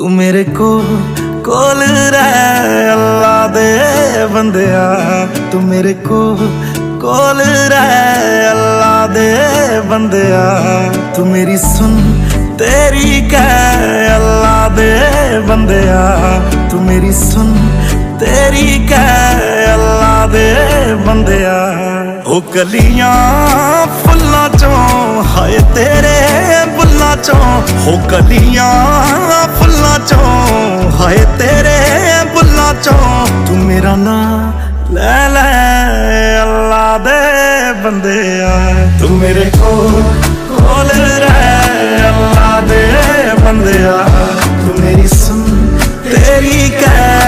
ਤੂੰ 0.00 0.12
ਮੇਰੇ 0.12 0.44
ਕੋਲ 0.44 0.84
ਕੋਲ 1.44 1.82
ਰਹਿ 2.10 2.92
ਅੱਲਾ 2.92 3.46
ਦੇ 3.46 3.80
ਬੰਦਿਆ। 4.26 4.84
ਤੂੰ 5.52 5.62
ਮੇਰੇ 5.62 5.92
ਕੋਲ 5.94 6.36
ਕੋਲ 7.00 7.40
ਰਹਿ 7.68 8.50
ਅੱਲਾ 8.50 9.06
ਦੇ 9.06 9.36
ਬੰਦਿਆ। 9.80 10.40
ਤੂੰ 11.16 11.26
ਮੇਰੀ 11.26 11.56
ਸੁਣ, 11.56 12.00
ਤੇਰੀ 12.58 13.28
ਕਹਿ 13.30 14.16
ਅੱਲਾ 14.16 14.68
ਦੇ 14.68 14.96
ਬੰਦਿਆ। 15.48 16.40
ਤੂੰ 16.70 16.82
ਮੇਰੀ 16.82 17.12
ਸੁਣ, 17.12 17.54
ਤੇਰੀ 18.20 18.86
ਕਹਿ 18.88 19.74
ਅੱਲਾ 19.74 20.26
ਦੇ 20.26 20.54
ਬੰਦਿਆ। 21.06 21.58
ਉਹ 22.26 22.42
ਕਲੀਆਂ 22.42 23.14
ਫੁੱਲਾਂ 23.86 24.48
ਚੋਂ, 24.58 25.22
ਹਾਏ 25.24 25.58
ਤੇਰੇ 25.74 26.19
ਬੁੱਲਾਂ 27.09 27.15
ਚੋਂ 27.17 27.61
ਹੋ 27.81 27.97
ਕਲੀਆਂ 28.09 28.71
ਫੁੱਲਾਂ 29.59 29.97
ਚੋਂ 29.99 30.91
ਹਾਏ 30.99 31.25
ਤੇਰੇ 31.39 31.77
ਬੁੱਲਾਂ 32.33 32.73
ਚੋਂ 32.83 33.25
ਤੂੰ 33.47 33.57
ਮੇਰਾ 33.59 33.95
ਨਾਂ 33.95 34.51
ਲੈ 34.93 35.27
ਲੈ 35.29 36.41
ਅੱਲਾ 36.41 36.97
ਦੇ 36.97 37.73
ਬੰਦਿਆ 37.83 38.49
ਤੂੰ 38.99 39.09
ਮੇਰੇ 39.11 39.49
ਕੋਲ 39.57 40.03
ਕੋਲ 40.49 40.89
ਰਹਿ 41.19 42.07
ਅੱਲਾ 42.09 42.59
ਦੇ 42.69 42.83
ਬੰਦਿਆ 43.41 43.97
ਤੂੰ 44.59 44.79
ਮੇਰੀ 44.79 45.07
ਸੁਣ 45.07 45.77
ਤੇਰੀ 46.05 46.69
ਕਹਿ 46.71 47.18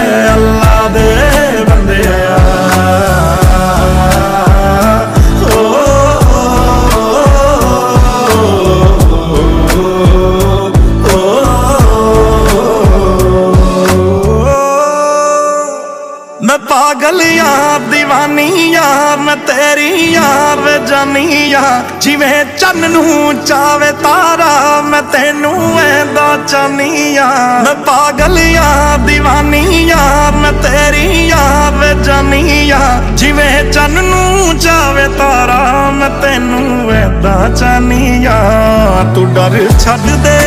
ਪਾਗਲ 17.02 17.20
ਯਾਰ 17.22 17.80
دیਵਾਨੀ 17.92 18.70
ਯਾਰ 18.72 19.16
ਮੈਂ 19.18 19.34
ਤੇਰੀ 19.46 20.12
ਯਾਰ 20.12 20.60
ਵੇ 20.60 20.72
ਜਾਨੀ 20.86 21.24
ਯਾਰ 21.50 21.98
ਜਿਵੇਂ 22.00 22.44
ਚੰਨ 22.58 22.90
ਨੂੰ 22.90 23.34
ਚਾਵੇ 23.44 23.90
ਤਾਰਾ, 24.02 24.50
ਮੈਂ 24.80 25.00
ਤੈਨੂੰ 25.12 25.80
ਐਂਦਾ 25.80 26.26
ਚਾਨੀ 26.46 27.12
ਯਾਰ 27.14 27.64
ਮੈਂ 27.64 27.74
ਪਾਗਲ 27.86 28.38
ਯਾਰ 28.38 28.98
دیਵਾਨੀ 29.08 29.82
ਯਾਰ 29.88 30.36
ਮੈਂ 30.36 30.52
ਤੇਰੀ 30.62 31.26
ਯਾਰ 31.28 31.72
ਵੇ 31.72 31.92
ਜਾਨੀ 32.04 32.66
ਯਾਰ 32.68 33.10
ਜਿਵੇਂ 33.14 33.72
ਚੰਨ 33.72 34.04
ਨੂੰ 34.04 34.58
ਚਾਵੇ 34.58 35.08
ਤਾਰਾ, 35.18 35.90
ਮੈਂ 35.90 36.10
ਤੈਨੂੰ 36.22 36.92
ਐਂਦਾ 36.92 37.48
ਚਾਨੀ 37.56 38.22
ਯਾਰ 38.22 39.12
ਤੂੰ 39.14 39.32
ਡਰ 39.34 39.58
ਛੱਡ 39.78 40.06
ਦੇ 40.24 40.38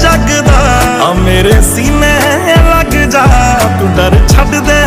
ਜਗ 0.00 0.30
ਦਾ, 0.46 0.60
ਆ 1.04 1.12
ਮੇਰੇ 1.14 1.60
ਸੀਨੇ 1.74 2.16
ਲੱਗ 2.68 2.94
ਜਾ। 3.10 3.24
ਤੂੰ 3.78 3.94
ਡਰ 3.96 4.18
ਛੱਡ 4.28 4.54
ਦੇ 4.66 4.82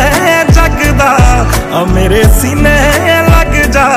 ਲੱਗਦਾ। 0.68 1.16
ਆ 1.72 1.84
ਮੇਰੇ 1.84 2.24
ਸੀਨੇ 2.40 2.78
ਲੱਗ 3.28 3.70
ਜਾ। 3.70 3.88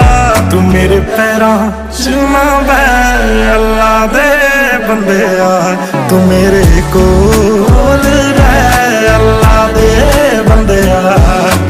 ਤੂੰ 0.51 0.63
ਮੇਰੇ 0.63 0.99
ਪੈਰਾਂ 0.99 1.71
ਚ 1.91 2.07
ਨਾ 2.07 2.59
ਬੈ 2.59 3.55
ਅੱਲਾ 3.55 4.05
ਦੇ 4.05 4.77
ਬੰਦਿਆ, 4.87 5.75
ਤੂੰ 6.09 6.27
ਮੇਰੇ 6.27 6.83
ਕੋਲ 6.93 8.01
ਰਹਿ। 8.37 9.15
ਅੱਲਾ 9.15 9.69
ਦੇ 9.75 10.01
ਬੰਦਿਆ, 10.49 11.17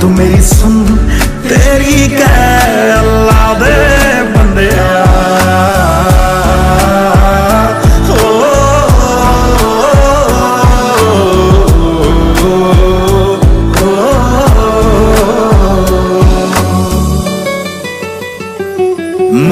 ਤੂੰ 0.01 0.11
ਮੇਰੀ 0.11 0.41
ਸੁਣ, 0.41 0.85
ਤੇਰੀ 1.49 2.09
ਕਹਿ। 2.09 2.99
ਅੱਲਾ 2.99 3.53
ਦੇ 3.53 4.23
ਬੰਦਿਆ। 4.37 5.00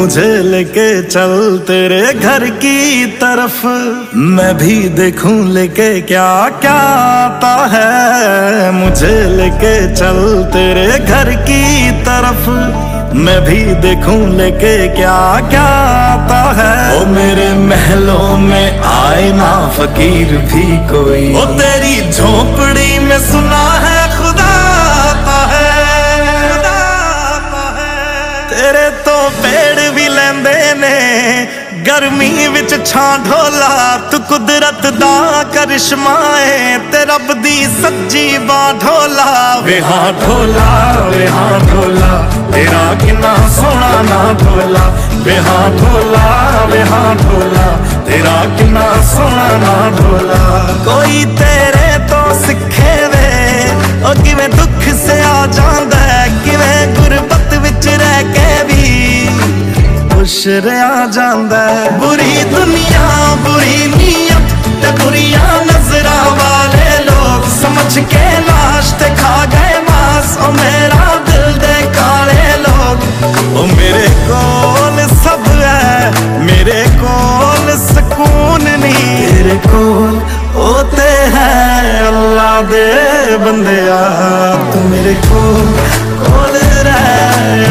मुझे 0.09 0.43
लेके 0.43 1.03
चल 1.03 1.59
तेरे 1.67 2.13
घर 2.13 2.49
की 2.49 3.05
तरफ़। 3.05 3.65
मैं 4.15 4.57
भी 4.57 4.89
देखूँ 4.89 5.53
लेके 5.53 6.01
क्या 6.01 6.49
क्या 6.49 6.71
आता 6.71 7.67
है? 7.71 8.71
मुझे 8.71 9.23
लेके 9.29 9.95
चल 9.95 10.43
तेरे 10.53 10.99
घर 10.99 11.29
की 11.35 11.91
तरफ़। 11.91 12.49
मैं 13.15 13.41
भी 13.41 13.63
देखूँ 13.75 14.29
लेके 14.29 14.87
क्या 14.87 15.49
क्या 15.49 15.67
आता 16.13 16.41
है? 16.51 17.01
ओ 17.01 17.05
मेरे 17.05 17.53
महलों 17.53 18.37
में 18.37 18.79
आए 18.79 19.31
ना 19.31 19.69
फकीर 19.69 20.37
भी 20.37 20.77
कोई। 20.87 21.41
ओ 21.41 21.45
तेरी 21.45 22.11
झोपड़ी 22.11 22.99
में 22.99 23.19
सुना 23.19 23.63
है 23.71 24.17
खुदा 24.17 24.51
आता 25.09 25.45
है। 25.45 25.69
ਗਰਮੀ 31.89 32.47
ਵਿੱਚ 32.47 32.73
ਛਾਂ 32.85 33.17
ਢੋਲਾ 33.19 33.69
ਤੂੰ 34.11 34.19
ਕੁਦਰਤ 34.21 34.85
ਦਾ 34.99 35.43
ਕਰਿਸ਼ਮਾ 35.53 36.15
ਏ 36.39 36.77
ਤੇ 36.91 37.03
ਰੱਬ 37.05 37.31
ਦੀ 37.43 37.65
ਸੱਜੀ 37.81 38.37
ਬਾਹ 38.37 38.73
ਢੋਲਾ। 38.73 39.25
ਵੇ 39.63 39.79
ਹਾਂ 39.81 40.11
ਢੋਲਾ 40.21 40.67
ਵੇ 41.09 41.27
ਹਾਂ 41.27 41.59
ਢੋਲਾ 41.59 42.11
ਤੇਰਾ 42.53 42.83
ਕਿੰਨਾ 43.05 43.35
ਸੋਹਣਾ 43.55 44.01
ਨਾ 44.09 44.33
ਢੋਲਾ। 44.33 44.83
ਵੇ 45.25 45.37
ਹਾਂ 45.37 45.69
ਢੋਲਾ 45.71 46.65
ਵੇ 46.71 46.83
ਹਾਂ 46.91 47.15
ਢੋਲਾ 47.15 47.65
ਤੇਰਾ 48.07 48.37
ਕਿੰਨਾ 48.57 48.85
ਸੋਹਣਾ 49.15 49.47
ਨਾ 49.57 49.89
ਢੋਲਾ। 49.99 50.39
ਕੋਈ 50.85 51.25
ਤੇਰੇ 51.39 51.97
ਤੋਂ 52.09 52.33
ਸਿੱਖੇ 52.45 52.95
ਵੇ 53.13 53.27
ਉਹ 54.09 54.23
ਕਿਵੇਂ 54.23 54.49
ਦੁੱਖ 54.49 54.83
ਸੇ 55.05 55.21
ਆ 55.23 55.45
ਜਾਂਦਾ 55.47 55.97
ਹੈ, 55.97 56.27
ਕਿਵੇਂ 56.45 56.87
ਗੁਰਬਤ 56.87 56.97
ਵਿੱਚ 56.99 57.07
ਰਹਿ 57.09 57.25
ਕੇ 57.25 57.25
ਵੀ 57.25 57.38
ਖੁਸ਼ 60.19 60.47
ਰਿਹਾ 60.47 61.05
ਜਾਂਦਾ 61.05 61.57
ਹੈ। 61.69 61.89
ਬੁਰੀ 61.91 62.43
ਦੁਨੀਆ, 62.43 63.35
ਬੁਰੀ 63.35 63.93
ਨੀਅਤ 63.95 64.55
ਤੇ 64.81 64.91
ਬੁਰੀਆਂ 65.03 65.61
ਨਜ਼ਰਾਂ 65.65 66.25
ਵਾਲੇ 66.31 67.03
ਲੋਕ 67.03 67.45
ਸਮਝ 67.61 67.99
ਕੇ 67.99 68.23
ਲਾਸ਼ 68.47 68.93
ਤੇ 68.93 69.05
ਖਾ 69.21 69.45
ਗਏ 69.45 69.79
ਮਾਸ। 69.89 70.37
ਉਹ 70.37 70.53
ਮੇਰਾ 70.53 71.15
ਦਿਲ 71.27 71.53
ਦੇ 71.53 71.87
ਕਾਲੇ 71.95 72.57
ਲੋਕ। 72.57 73.25
ਉਹ 73.57 73.67
ਮੇਰੇ 73.67 74.07
ਕੋਲ 74.27 75.07
ਸਭ 75.23 75.47
ਹੈ, 75.61 76.11
ਮੇਰੇ 76.39 76.83
ਕੋਲ 77.01 77.77
ਸਕੂਨ 77.77 78.69
ਨਹੀਂ। 78.79 79.27
ਤੇਰੇ 79.27 79.57
ਕੋਲ 79.67 80.19
ਉਹ 80.55 80.83
ਤੇ 80.95 81.09
ਹੈ, 81.35 82.03
ਅੱਲਾ 82.07 82.61
ਦੇ 82.61 83.37
ਬੰਦਿਆ। 83.37 84.01
ਤੂੰ 84.73 84.89
ਮੇਰੇ 84.89 85.13
ਕੋਲ 85.13 85.71
ਕੋਲ 86.23 86.59
ਰਹਿ 86.83 87.65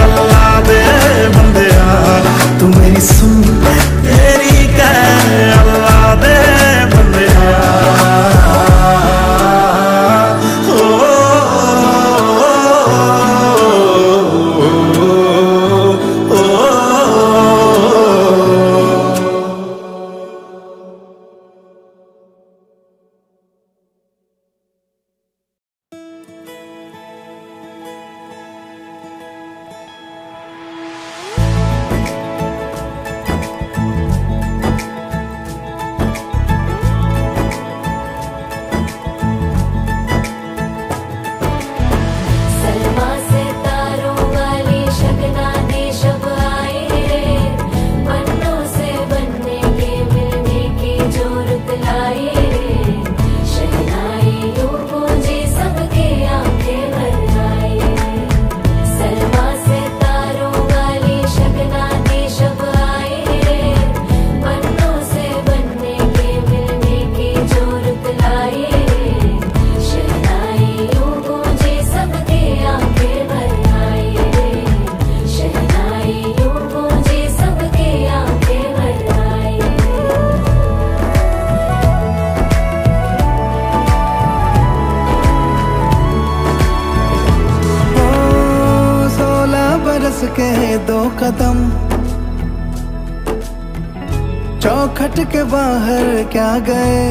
गए। 96.61 97.03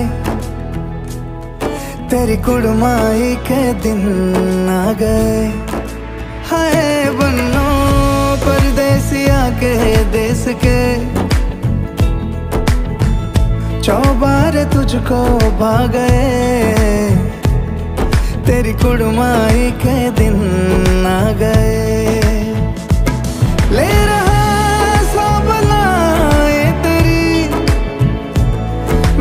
तेरी 2.10 2.38
कुड़माई 2.38 3.36
के 3.36 3.74
दिन 3.74 4.02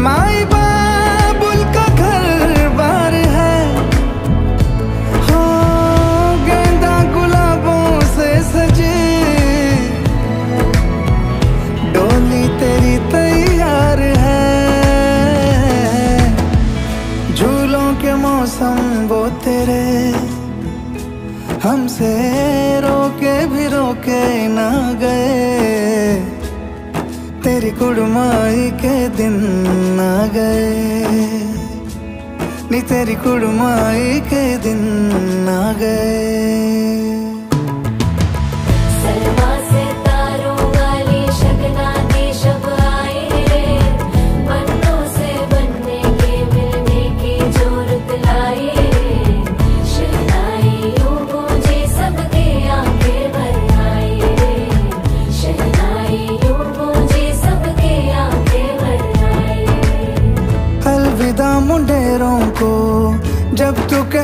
माई 0.07 0.45
बाबुल 0.45 1.61
का 1.75 1.85
घर 1.95 2.69
बार 2.69 3.15
है। 3.15 3.57
हो 5.27 5.41
गेंदा 6.45 6.93
गुलाबों 7.15 7.89
से 8.01 8.29
सजे। 8.43 8.99
डोली 11.93 12.45
तेरी 12.61 12.97
तैयार 13.13 14.01
है। 14.25 14.45
झूलों 17.35 17.95
के 17.95 18.15
मौसम 18.15 18.79
वो 19.09 19.29
तेरे। 19.45 19.87
हमसे 21.69 22.15
रोके 22.81 23.47
भी 23.47 23.67
रोके 23.67 24.49
ना 24.49 24.71
गए। 24.93 25.16
कुड़माई 27.79 28.71
के 28.81 29.09
दिन 29.09 29.37
आ 30.01 30.27
गए। 30.27 31.05
नी 32.71 32.81
तेरी 32.83 33.15
कुड़माई 33.15 34.21
के 34.21 34.45
दिन 34.59 34.83
आ 35.49 35.73
गए। 35.73 36.56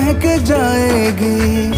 जब 0.03 0.09
तू 0.09 0.13
कह 0.13 0.13
के 0.13 0.45
जाएगी। 0.45 1.71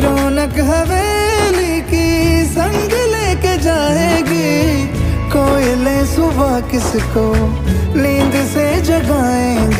रौनक 0.00 0.58
हवेली 0.58 1.80
की 1.80 2.44
संग 2.44 2.92
लेके 2.92 3.58
जाएगी। 3.58 4.86
कोयले 5.28 6.06
सुबह 6.06 6.60
किसको 6.60 7.34
नींद 8.02 8.32
से 8.32 8.80
जगाएँगी? 8.82 9.77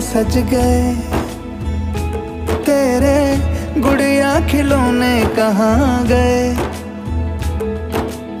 सज 0.00 0.38
गए। 0.38 0.94
तेरे 2.66 3.36
गुड़िया 3.80 4.40
खिलौने 4.40 5.26
कहाँ 5.36 6.06
गए? 6.06 6.56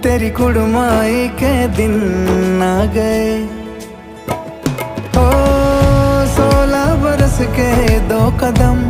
तेरी 0.02 0.30
कुड़माई 0.30 1.28
के 1.28 1.68
दिन 1.68 2.62
आ 2.62 2.84
गए। 2.84 3.44
ओ, 5.18 5.30
सोलह 6.26 6.94
बरस 6.94 7.38
के 7.40 8.00
दो 8.00 8.30
कदम। 8.30 8.82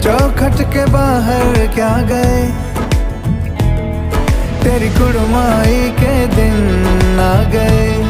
चौखट 0.00 0.62
के 0.72 0.86
बाहर 0.86 1.66
क्या 1.74 2.02
गए? 2.02 2.46
तेरी 4.64 4.88
कुड़माई 4.88 5.90
के 5.90 6.26
दिन 6.26 7.20
आ 7.20 7.50
गए। 7.50 8.09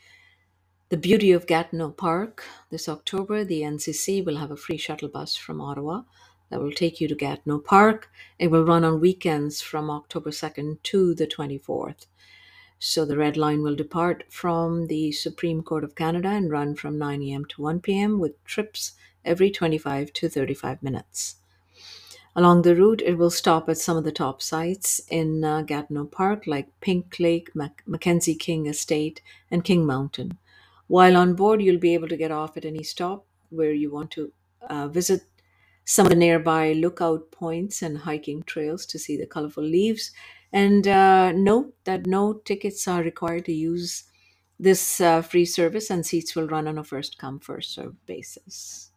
The 0.91 0.97
beauty 0.97 1.31
of 1.31 1.47
Gatineau 1.47 1.91
Park. 1.91 2.43
This 2.69 2.89
October, 2.89 3.45
the 3.45 3.61
NCC 3.61 4.25
will 4.25 4.35
have 4.35 4.51
a 4.51 4.57
free 4.57 4.75
shuttle 4.75 5.07
bus 5.07 5.37
from 5.37 5.61
Ottawa 5.61 6.01
that 6.49 6.59
will 6.59 6.73
take 6.73 6.99
you 6.99 7.07
to 7.07 7.15
Gatineau 7.15 7.59
Park. 7.59 8.09
It 8.37 8.47
will 8.51 8.65
run 8.65 8.83
on 8.83 8.99
weekends 8.99 9.61
from 9.61 9.89
October 9.89 10.31
2nd 10.31 10.83
to 10.83 11.15
the 11.15 11.25
24th. 11.25 12.07
So 12.77 13.05
the 13.05 13.15
Red 13.15 13.37
Line 13.37 13.63
will 13.63 13.73
depart 13.73 14.25
from 14.29 14.87
the 14.87 15.13
Supreme 15.13 15.63
Court 15.63 15.85
of 15.85 15.95
Canada 15.95 16.27
and 16.27 16.51
run 16.51 16.75
from 16.75 16.99
9 16.99 17.23
a.m. 17.23 17.45
to 17.45 17.61
1 17.61 17.79
p.m. 17.79 18.19
with 18.19 18.43
trips 18.43 18.91
every 19.23 19.49
25 19.49 20.11
to 20.11 20.27
35 20.27 20.83
minutes. 20.83 21.37
Along 22.35 22.63
the 22.63 22.75
route, 22.75 23.01
it 23.05 23.17
will 23.17 23.31
stop 23.31 23.69
at 23.69 23.77
some 23.77 23.95
of 23.95 24.03
the 24.03 24.11
top 24.11 24.41
sites 24.41 24.99
in 25.09 25.45
uh, 25.45 25.61
Gatineau 25.61 26.03
Park, 26.03 26.45
like 26.47 26.67
Pink 26.81 27.15
Lake, 27.17 27.55
Mac- 27.55 27.81
Mackenzie 27.85 28.35
King 28.35 28.65
Estate, 28.67 29.21
and 29.49 29.63
King 29.63 29.85
Mountain. 29.85 30.37
While 30.91 31.15
on 31.15 31.35
board, 31.35 31.61
you'll 31.61 31.79
be 31.79 31.93
able 31.93 32.09
to 32.09 32.17
get 32.17 32.31
off 32.31 32.57
at 32.57 32.65
any 32.65 32.83
stop 32.83 33.25
where 33.47 33.71
you 33.71 33.89
want 33.89 34.11
to 34.11 34.33
uh, 34.69 34.89
visit 34.89 35.21
some 35.85 36.05
of 36.05 36.09
the 36.09 36.17
nearby 36.17 36.73
lookout 36.73 37.31
points 37.31 37.81
and 37.81 37.99
hiking 37.99 38.43
trails 38.43 38.85
to 38.87 38.99
see 38.99 39.15
the 39.15 39.25
colorful 39.25 39.63
leaves. 39.63 40.11
And 40.51 40.85
uh, 40.89 41.31
note 41.31 41.73
that 41.85 42.07
no 42.07 42.41
tickets 42.43 42.89
are 42.89 43.03
required 43.03 43.45
to 43.45 43.53
use 43.53 44.03
this 44.59 44.99
uh, 44.99 45.21
free 45.21 45.45
service, 45.45 45.89
and 45.89 46.05
seats 46.05 46.35
will 46.35 46.47
run 46.47 46.67
on 46.67 46.77
a 46.77 46.83
first 46.83 47.17
come, 47.17 47.39
first 47.39 47.73
served 47.73 48.05
basis. 48.05 48.91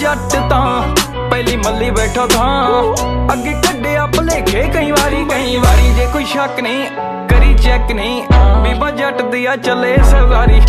ਜੱਟ 0.00 0.34
ਤਾਂ 0.50 0.82
ਪਹਿਲੀ 1.30 1.56
ਮੱਲੀ 1.56 1.90
ਬੈਠਾ 1.90 2.26
ਥਾਂ 2.26 2.94
ਅੱਗੇ 3.32 3.52
ਕੱਢਿਆ 3.52 4.04
ਭਲੇਖੇ, 4.06 4.62
ਕਈ 4.74 4.90
ਵਾਰੀ 4.90 5.24
ਕਈ 5.24 5.56
ਵਾਰੀ 5.56 5.88
ਜੇ 5.94 6.06
ਕੋਈ 6.12 6.24
ਸ਼ੱਕ 6.24 6.60
ਨਹੀਂ, 6.60 6.86
ਕਰੀ 7.28 7.54
ਚੈੱਕ 7.54 7.90
ਨਹੀਂ। 7.92 8.22
ਬੀਬਾ 8.62 8.90
ਜੱਟ 8.90 9.22
ਦੀ 9.22 9.44
ਆ 9.46 9.56
ਚੱਲੇ 9.56 9.96
ਸਰਦਾਰੀ, 10.10 10.60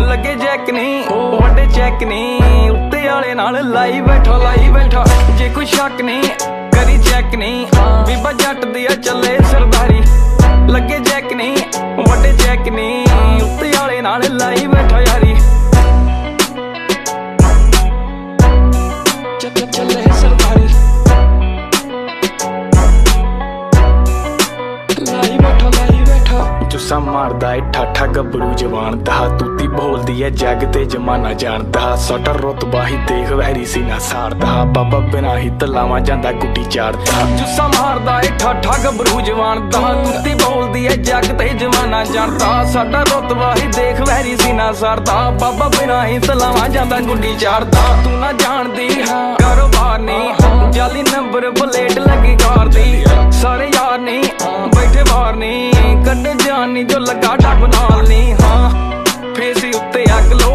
ਲੱਗੇ 0.00 0.34
ਜੈਕ 0.34 0.70
ਨਹੀਂ, 0.70 1.04
ਵੱਡੇ 1.40 1.66
ਚੈੱਕ 1.66 2.02
ਨਹੀਂ। 2.02 2.70
ਉੱਤੇ 2.70 3.06
ਵਾਲੇ 3.08 3.34
ਨਾਲ 3.34 3.60
ਲਾਈ 3.70 4.00
ਬੈਠਾ 4.00 4.36
ਲਾਈ 4.36 4.68
ਬੈਠਾ। 4.68 5.04
ਜੇ 5.38 5.48
ਕੋਈ 5.48 5.66
ਸ਼ੱਕ 5.66 6.00
ਨਹੀਂ, 6.02 6.22
ਕਰੀ 6.72 6.98
ਚੈੱਕ 7.00 7.34
ਨਹੀਂ। 7.34 7.66
ਬੀਬਾ 8.06 8.32
ਜੱਟ 8.32 8.64
ਦੀ 8.64 8.86
ਆ 8.86 8.94
ਚੱਲੇ 8.96 9.38
ਸਰਦਾਰੀ, 9.52 10.02
ਲੱਗੇ 10.68 10.98
ਜੈਕ 11.00 11.32
ਨਹੀਂ, 11.32 11.56
ਵੱਡੇ 12.08 12.32
ਚੈੱਕ 12.36 12.68
ਨਹੀਂ। 12.68 13.42
ਉੱਤੇ 13.42 13.72
ਵਾਲੇ 13.78 14.00
ਨਾਲ 14.00 14.22
ਲਾਈ 14.32 14.66
ਬੈਠਾ 14.66 15.00
ਯਾਰੀ। 15.00 15.34
ਬੈਠਾ 26.84 26.94
ਜੁੱਸਾ 26.94 26.98
ਮਾਰਦਾ 26.98 27.54
ਏ, 27.54 27.60
ਠਾਠਾ 27.72 28.06
ਗੱਭਰੂ 28.06 28.52
ਜਵਾਨ 28.52 28.98
ਦਾ, 29.04 29.28
ਤੂਤੀ 29.38 29.66
ਬੋਲਦੀ 29.68 30.22
ਏ, 30.22 30.30
ਜੱਗ 30.30 30.64
ਤੇ 30.72 30.84
ਜਮਾਨਾ 30.84 31.32
ਜਾਣਦਾ 31.32 31.94
ਸਟਾ 31.96 32.32
ਰਤਬਾ 32.32 32.86
ਹੀ 32.86 32.96
ਦੇਖ 33.08 33.32
ਵੈਰੀ 33.32 33.64
ਸੀ 33.64 33.80
ਨਾ 33.82 33.98
ਸਾਰਦਾ, 33.98 34.64
ਬਾਬਾ 34.64 34.98
ਬਿਨਾ 35.12 35.36
ਹੀ 35.38 35.50
ਤਲਾਵਾ 35.60 35.98
ਜਾਂਦਾ 36.00 36.32
ਗੁੱਡੀ 36.32 36.64
ਚਾੜਦਾ। 36.64 37.24
ਜੁੱਸਾ 37.36 37.68
ਮਾਰਦਾ 37.68 38.20
ਏ, 38.20 38.30
ਠਾਠਾ 38.38 38.76
ਗੱਭਰੂ 38.84 39.20
ਜਵਾਨ 39.20 39.70
ਦਾ, 39.70 39.80
ਤੂਤੀ 40.04 40.34
ਬੋਲਦੀ 40.34 40.84
ਏ, 40.86 40.96
ਜੱਗ 40.96 41.24
ਤੇ 41.38 41.48
ਜਮਾਨਾ 41.48 42.04
ਜਾਣਦਾ 42.04 42.64
ਸਾਡਾ 42.64 43.02
ਰਤਬਾ 43.02 43.54
ਹੀ 43.54 43.66
ਦੇਖ 43.66 44.00
ਵੈਰੀ 44.00 44.36
ਸੀ 44.36 44.52
ਨਾ 44.52 44.72
ਸਾਰਦਾ, 44.72 45.30
ਬਾਬਾ 45.40 45.68
ਬਿਨਾ 45.68 46.06
ਹੀ 46.06 46.18
ਤਲਾਵਾ 46.18 46.68
ਜਾਂਦਾ 46.68 47.00
ਗੁੱਡੀ 47.00 47.34
ਚਾੜਦਾ। 47.34 48.02
ਤੂੰ 48.04 48.18
ਨਾ 48.20 48.32
ਜਾਣਦੀ 48.32 48.88
ਕਾਰੋਬਾਰ 49.40 49.98
ਨਹੀਂ 49.98 50.32
ਜਾਲੀ 50.74 51.02
ਨੰਬਰ 51.02 51.50
ਪਲੇਟ 51.50 51.98
ਲੱਗੀ 51.98 52.34
ਕਾਰ 52.36 52.68
ਦੀ। 52.68 53.04
ਸਾਰੇ 53.32 53.66
ਯਾਰ 53.74 53.98
ਨਹੀਂ 53.98 54.22
ਬੈਠੇ 54.74 55.02
ਬਾਹਰ 55.10 55.36
ਨਹੀਂ 55.36 55.96
ਕੱਢੇ 56.04 56.32
ਜਾਨੀ 56.44 56.82
ਜੋ 56.84 56.98
ਲੱਗਾ 56.98 57.34
ਡੱਬ 57.36 57.64
ਨਾਲ 57.66 58.02
ਨਹੀਂ 58.08 58.34
ਹਾਂ 58.42 58.70
ਫੇਸ 59.36 59.64
ਉੱਤੇ 59.76 60.04
ਅੱਗ 60.18 60.32
ਲੋ। 60.32 60.50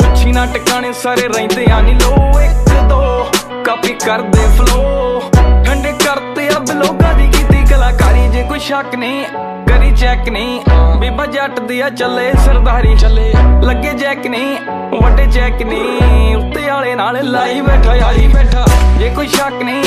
ਉੱਚੀ 0.00 0.32
ਨਾ 0.32 0.46
ਟਿਕਾਣੇ 0.52 0.92
ਸਾਰੇ 1.02 1.28
ਰਹਿੰਦੇ 1.28 1.66
ਆ 1.72 1.80
ਨਹੀਂ 1.80 1.94
ਲੋ। 1.96 2.40
ਇੱਕ 2.40 2.72
ਦੋ 2.88 3.28
ਕਾਪੀ 3.66 3.92
ਕਰਦੇ 4.06 4.46
ਫਲੋ 4.58 5.20
ਠੰਡੇ 5.66 5.92
ਕਰਤੇ 6.04 6.48
ਆ 6.48 6.58
ਬਲੋਗਾ 6.58 7.12
ਦੀ 7.12 7.28
ਕੀਤੀ 7.28 7.64
ਕਲਾਕਾਰੀ। 7.70 8.28
ਜੇ 8.28 8.42
ਕੋਈ 8.48 8.58
ਸ਼ੱਕ 8.68 8.94
ਨਹੀਂ 8.94 9.24
ਕਰੀ 9.68 9.90
ਚੈੱਕ 9.96 10.28
ਨਹੀਂ 10.28 10.60
ਬੀਬਾ 11.00 11.26
ਜੱਟ 11.26 11.60
ਦੀ 11.60 11.80
ਆ 11.80 11.90
ਚੱਲੇ 11.90 12.32
ਸਰਦਾਰੀ। 12.44 12.96
ਚੱਲੇ। 12.96 13.32
ਲੱਗੇ 13.62 13.92
ਜੈਕ 13.94 14.26
ਨਹੀਂ 14.26 14.56
ਵੱਡੇ 15.02 15.26
ਚੈੱਕ 15.26 15.62
ਨਹੀਂ 15.62 16.36
ਉੱਤੇ 16.36 16.68
ਵਾਲੇ 16.68 16.94
ਨਾਲ 16.94 17.24
ਲਾਈ 17.30 17.60
ਬੈਠਾ 17.60 17.94
ਯਾਰੀ 17.96 18.26
ਬੈਠਾ। 18.28 18.66
ਜੇ 18.98 19.08
ਕੋਈ 19.08 19.26
ਸ਼ੱਕ 19.28 19.62
ਨਹੀਂ 19.62 19.82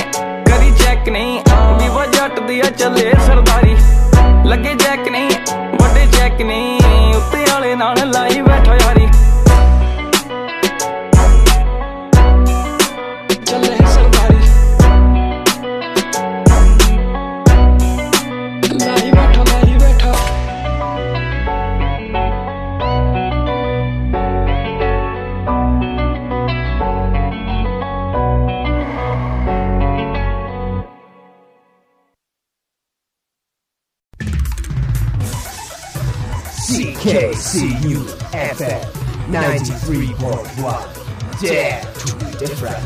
ਕਰੀ 0.45 0.71
ਚੈੱਕ 0.71 1.09
ਨਹੀਂ 1.09 1.39
ਬੀਬਾ 1.79 2.05
ਜੱਟ 2.05 2.39
ਦੀ 2.39 2.59
ਆ 2.59 2.69
ਚੱਲੇ 2.77 3.11
ਸਰਦਾਰੀ। 3.25 3.75
ਲੱਗੇ 4.45 4.73
ਜੈਕ 4.73 5.07
ਨਹੀਂ, 5.07 5.29
ਵੱਡੇ 5.81 6.05
ਚੈੱਕ 6.13 6.41
ਨਹੀਂ, 6.41 7.15
ਉੱਤੇ 7.15 7.45
ਵਾਲੇ 7.51 7.75
ਨਾਲ 7.75 8.09
ਲਾਈ 8.11 8.41
ਬੈਠਾ 8.41 8.75
ਯਾਰੀ। 8.75 9.07
KCU 37.01 38.05
FM 38.29 38.85
93.1. 39.31 41.41
Dare 41.41 41.81
to 41.81 42.15
be 42.17 42.29
different. 42.37 42.77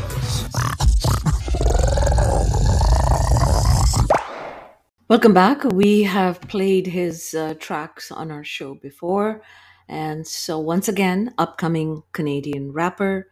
Welcome 5.10 5.34
back. 5.34 5.64
We 5.64 6.04
have 6.04 6.40
played 6.40 6.86
his 6.86 7.34
uh, 7.34 7.56
tracks 7.58 8.10
on 8.10 8.30
our 8.30 8.42
show 8.42 8.76
before. 8.76 9.42
And 9.86 10.26
so, 10.26 10.58
once 10.60 10.88
again, 10.88 11.34
upcoming 11.36 12.02
Canadian 12.12 12.72
rapper 12.72 13.28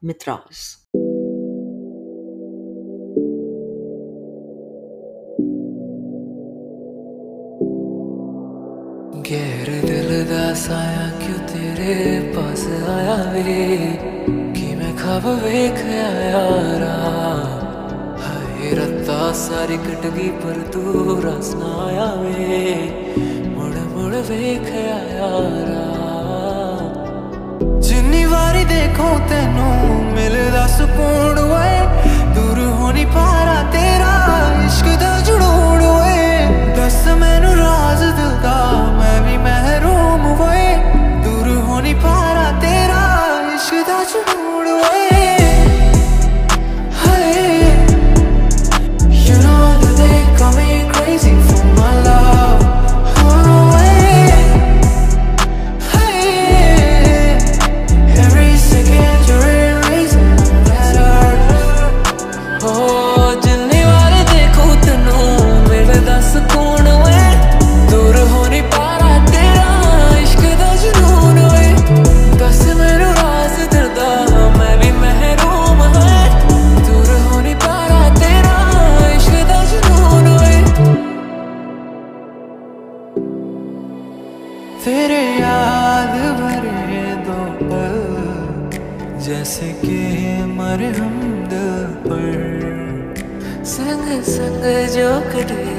Mitras. 0.00 0.76
Yeah. 9.28 9.59
ਤੇਰਾ 10.50 10.58
ਸਾਇਆ 10.58 11.02
ਕਿਉਂ 11.18 11.38
ਤੇਰੇ 11.48 12.32
ਪਾਸ 12.34 12.64
ਆਇਆ 12.90 13.14
ਵੇ 13.32 13.76
ਕਿ 14.54 14.74
ਮੈਂ 14.76 14.92
ਖਬ 14.94 15.26
ਵੇਖ 15.42 15.78
ਆਇਆ 15.96 16.40
ਹਾਏ 18.20 18.74
ਰਤਾ 18.76 19.32
ਸਾਰੀ 19.32 19.76
ਕਟ 19.76 20.06
ਗਈ 20.06 20.28
ਪਰ 20.42 20.58
ਤੂੰ 20.72 21.20
ਰਸ 21.22 21.54
ਨਾ 21.54 21.70
ਆਇਆ 21.82 22.06
ਵੇ 22.14 22.74
ਮੁੜ 23.48 23.72
ਮੁੜ 23.92 24.14
ਵੇਖ 24.30 24.70
ਆਇਆ 24.88 25.30
ਜਿੰਨੀ 27.80 28.24
ਵਾਰੀ 28.24 28.64
ਦੇਖੋ 28.64 29.08
ਤੈਨੂੰ 29.30 30.04
ਮਿਲਦਾ 30.14 30.66
ਸਕੂਨ 30.68 31.40
ਵੇ 31.46 32.34
ਦੂਰ 32.34 32.64
ਹੋਣੀ 32.72 33.04
ਪਾਰਾ 33.14 33.62
ਤੇਰਾ 33.72 34.16
ਇਸ਼ਕ 34.66 34.98
ਦਾ 35.00 35.18
ਜੁੜੂਣ 35.20 35.86
ਵੇ 35.98 36.74
ਦੱਸ 36.76 37.06
ਮੈਨੂੰ 37.20 37.56
ਰਾਜ਼ 37.56 38.02
ਦਿਲ 38.02 38.36
ਦਾ 38.42 38.79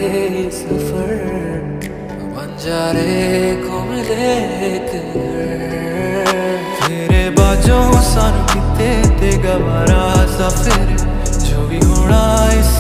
ये 0.02 0.50
सफ़र 0.50 1.10
बंजारे 2.34 3.18
घूम 3.66 3.92
ले 4.08 4.30
तेरे 6.82 7.24
बाजों 7.38 7.86
सानू 8.08 8.42
कि 8.52 8.62
ते 8.80 9.30
गवारा 9.44 10.06
सफ़र, 10.38 10.88
जो 11.46 11.68
भी 11.68 11.80
होना 11.86 12.24
इस 12.60 12.74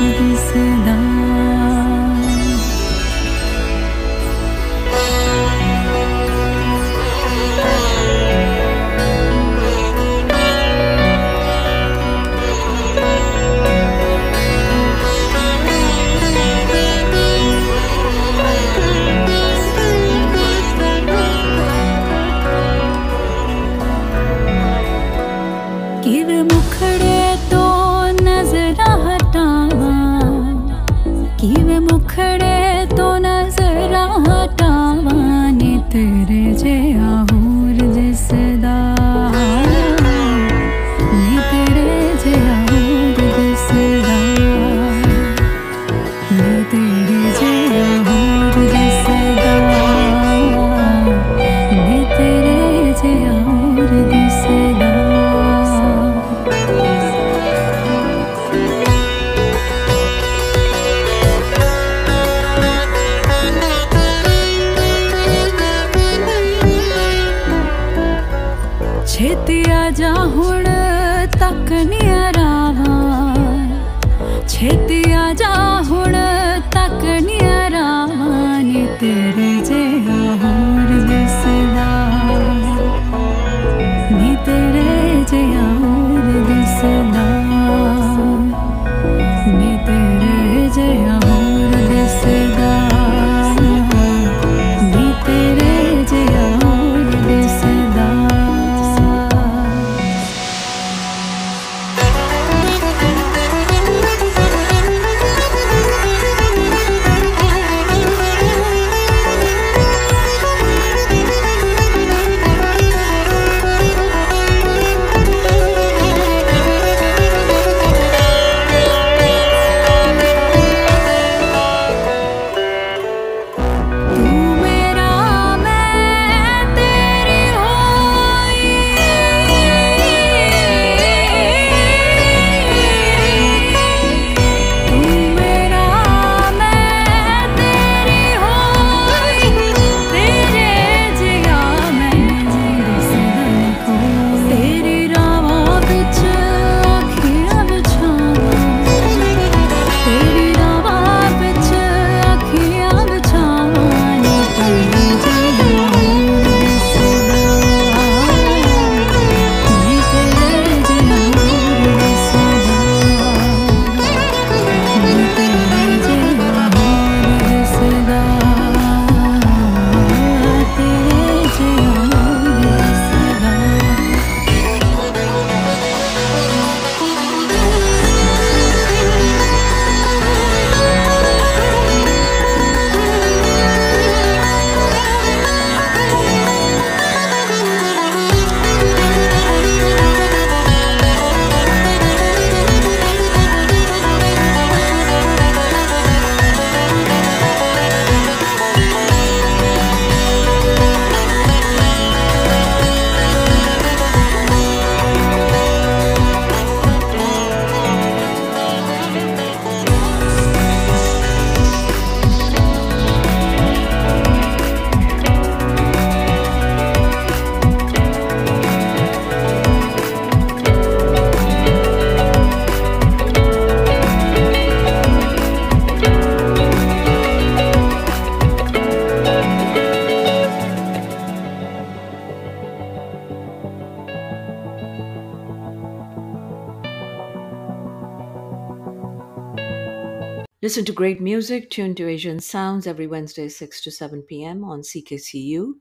Listen 240.61 240.83
to 240.83 240.91
great 240.91 241.21
music, 241.21 241.69
tuned 241.69 241.95
to 241.95 242.09
Asian 242.09 242.41
Sounds 242.41 242.85
every 242.85 243.07
Wednesday, 243.07 243.47
6 243.47 243.81
to 243.81 243.91
7 243.91 244.23
p.m. 244.23 244.65
on 244.65 244.81
CKCU 244.81 245.75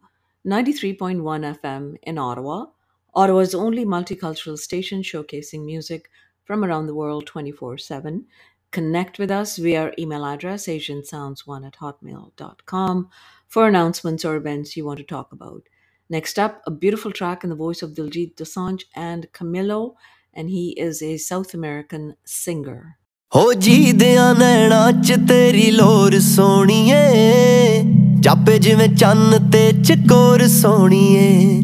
93.1 0.46 1.58
FM 1.60 1.96
in 2.04 2.16
Ottawa, 2.16 2.66
Ottawa's 3.12 3.56
only 3.56 3.84
multicultural 3.84 4.56
station 4.56 5.02
showcasing 5.02 5.64
music 5.64 6.08
from 6.44 6.64
around 6.64 6.86
the 6.86 6.94
world 6.94 7.26
24 7.26 7.76
7. 7.78 8.24
Connect 8.70 9.18
with 9.18 9.32
us 9.32 9.56
via 9.56 9.82
our 9.82 9.92
email 9.98 10.24
address, 10.24 10.66
asiansounds1 10.66 11.66
at 11.66 11.74
hotmail.com, 11.74 13.08
for 13.48 13.66
announcements 13.66 14.24
or 14.24 14.36
events 14.36 14.76
you 14.76 14.86
want 14.86 14.98
to 14.98 15.04
talk 15.04 15.32
about. 15.32 15.62
Next 16.08 16.38
up, 16.38 16.62
a 16.68 16.70
beautiful 16.70 17.10
track 17.10 17.42
in 17.42 17.50
the 17.50 17.56
voice 17.56 17.82
of 17.82 17.94
Diljit 17.94 18.36
Dosanjh 18.36 18.84
and 18.94 19.26
Camilo, 19.32 19.94
and 20.32 20.48
he 20.48 20.70
is 20.78 21.02
a 21.02 21.16
South 21.16 21.52
American 21.52 22.14
singer. 22.24 22.97
ਹੋ 23.32 23.52
ਜੀਦਿਆਂ 23.52 24.34
ਨੈਣਾ 24.34 24.90
ਚ 24.90 25.14
ਤੇਰੀ 25.28 25.70
ਲੋਰ 25.70 26.18
ਸੋਣੀਏ 26.20 27.82
ਜਾਪੇ 28.20 28.58
ਜਿਵੇਂ 28.58 28.88
ਚੰਨ 28.88 29.50
ਤੇ 29.50 29.60
ਚਕੋਰ 29.84 30.46
ਸੋਣੀਏ 30.48 31.60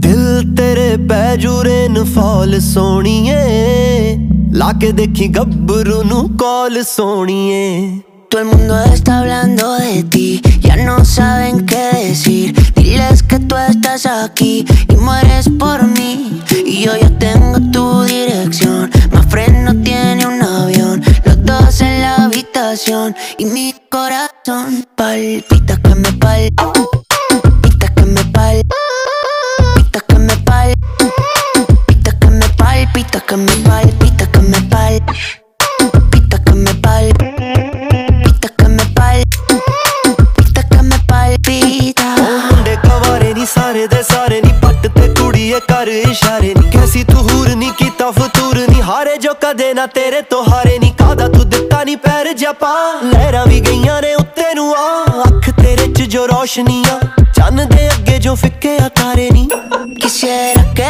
ਦਿਲ 0.00 0.54
ਤੇਰੇ 0.56 0.96
ਪੈ 1.08 1.36
ਜੂਰੇ 1.36 1.76
ਨੂੰ 1.88 2.04
ਫਾਲ 2.06 2.58
ਸੋਣੀਏ 2.60 3.36
ਲਾ 4.54 4.72
ਕੇ 4.80 4.90
ਦੇਖੀ 4.92 5.28
ਗੱਭਰੂ 5.28 6.02
ਨੂੰ 6.02 6.28
ਕਾਲ 6.36 6.82
ਸੋਣੀਏ 6.86 8.00
Todo 8.30 8.42
el 8.42 8.46
mundo 8.46 8.76
está 8.92 9.18
hablando 9.18 9.66
de 9.78 10.02
ti, 10.04 10.42
ya 10.60 10.74
no 10.76 11.04
saben 11.04 11.64
qué 11.64 11.82
decir. 11.94 12.73
Diles 12.84 13.22
que 13.22 13.38
tú 13.38 13.56
estás 13.56 14.04
aquí 14.04 14.66
y 14.90 14.96
mueres 14.96 15.48
por 15.58 15.86
mí. 15.86 16.42
Y 16.66 16.84
yo 16.84 16.94
ya 16.94 17.08
tengo 17.18 17.58
tu 17.72 18.02
dirección. 18.02 18.90
Más 19.10 19.26
no 19.64 19.74
tiene 19.82 20.26
un 20.26 20.42
avión, 20.42 21.02
los 21.24 21.44
dos 21.46 21.80
en 21.80 22.02
la 22.02 22.16
habitación. 22.16 23.16
Y 23.38 23.46
mi 23.46 23.74
corazón 23.90 24.86
palpita 24.96 25.78
que 25.78 25.94
me 25.94 26.12
pal, 26.12 26.50
pita 27.62 27.88
que 27.94 28.04
me 28.04 28.22
pal, 28.26 28.60
pita 29.76 30.00
que 30.00 30.18
me 30.18 30.36
pal, 30.36 30.74
pita 31.86 32.20
que 32.20 32.28
me 32.28 32.48
pal, 32.50 32.84
pita 32.92 33.20
que 33.22 33.36
me 33.38 33.56
pal, 33.64 33.88
pita 33.98 34.26
que 34.26 34.42
me 34.42 34.60
pal, 34.60 35.08
pita 36.10 36.44
que 36.44 36.52
me 36.52 36.74
pal. 36.74 37.14
Pita 38.24 38.48
que 38.48 38.68
me 38.68 38.84
pal, 38.86 39.22
ਸਾਰੇ 43.74 43.86
ਦੇ 43.86 44.02
ਸਾਰੇ 44.02 44.40
ਨਹੀਂ 44.40 44.52
ਪੱਟ 44.60 44.86
ਤੇ 44.88 45.06
ਕੁੜੀਏ 45.14 45.58
ਕਰ 45.60 45.88
ਇਸ਼ਾਰੇ 45.88 46.52
ਨਹੀਂ 46.54 46.70
ਕੈਸੀ 46.72 47.02
ਤੂੰ 47.04 47.22
ਹੂਰ 47.22 47.48
ਨਹੀਂ 47.48 47.70
ਕੀਤਾ, 47.78 48.10
ਫਤੂਰ 48.10 48.56
ਨਹੀਂ 48.58 48.82
ਹਾਰੇ 48.82 49.16
ਜੋ 49.16 49.32
ਕਦੇ 49.42 49.72
ਨਾ 49.74 49.86
ਤੇਰੇ 49.94 50.20
ਤੋਂ 50.30 50.42
ਹਾਰੇ 50.44 50.78
ਨਹੀਂ 50.78 50.92
ਕਾਦਾ 50.92 51.26
ਤੂੰ 51.28 51.48
ਦਿੱਤਾ 51.50 51.82
ਨਹੀਂ 51.84 51.96
ਪੈਰ 51.96 52.32
ਜਪਾ 52.32 52.72
ਲਹਿਰਾਂ 53.04 53.44
ਵੀ 53.46 53.60
ਗਈਆਂ 53.60 54.00
ਨੇ 54.02 54.14
ਉੱਤੇ 54.14 54.54
ਨੂੰ 54.54 54.74
ਆ। 54.76 55.04
ਅੱਖ 55.26 55.50
ਤੇਰੇ 55.56 55.86
ਚ 55.92 56.02
ਜੋ 56.14 56.26
ਰੋਸ਼ਨੀ 56.26 56.82
ਆ 56.90 56.98
ਚੰਨ 57.36 57.66
ਦੇ 57.68 57.88
ਅੱਗੇ 57.88 58.18
ਜੋ 58.18 58.34
ਫਿੱਕੇ 58.34 58.76
ਆ 58.76 58.88
ਤਾਰੇ 58.94 59.30
ਨਹੀਂ 59.30 59.48
Quisiera 59.96 60.62
que 60.78 60.86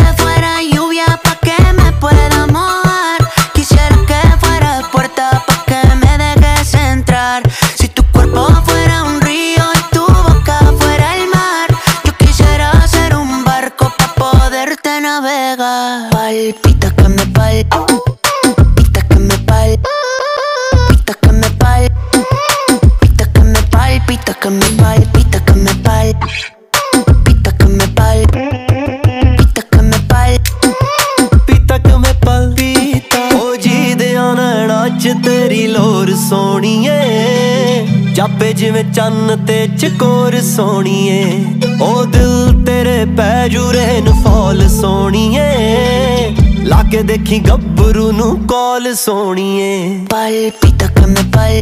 ਜਿਵੇਂ 38.56 38.82
ਚੰਨ 38.84 39.44
ਤੇ 39.46 39.66
ਚਕੋਰ 39.78 40.40
ਸੋਣੀਏ। 40.40 41.44
ਉਹ 41.82 42.04
ਦਿਲ 42.04 42.62
ਤੇਰੇ 42.66 43.04
ਪੈ 43.16 43.48
ਜੂਰੇ 43.48 44.00
ਨੂੰ 44.00 44.14
ਫਾਲ 44.22 44.68
ਸੋਣੀਏ। 44.68 46.36
ਲਾ 46.64 46.82
ਕੇ 46.92 47.02
ਦੇਖੀ 47.02 47.38
ਗੱਭਰੂ 47.38 48.10
ਨੂੰ 48.12 48.36
ਕਾਲ 48.46 48.94
ਸੋਣੀਏ। 48.94 49.98
ਪਲ 50.10 50.50
ਪਿਤਕ 50.62 51.00
ਮੈਂ 51.00 51.24
ਪਲ 51.32 51.60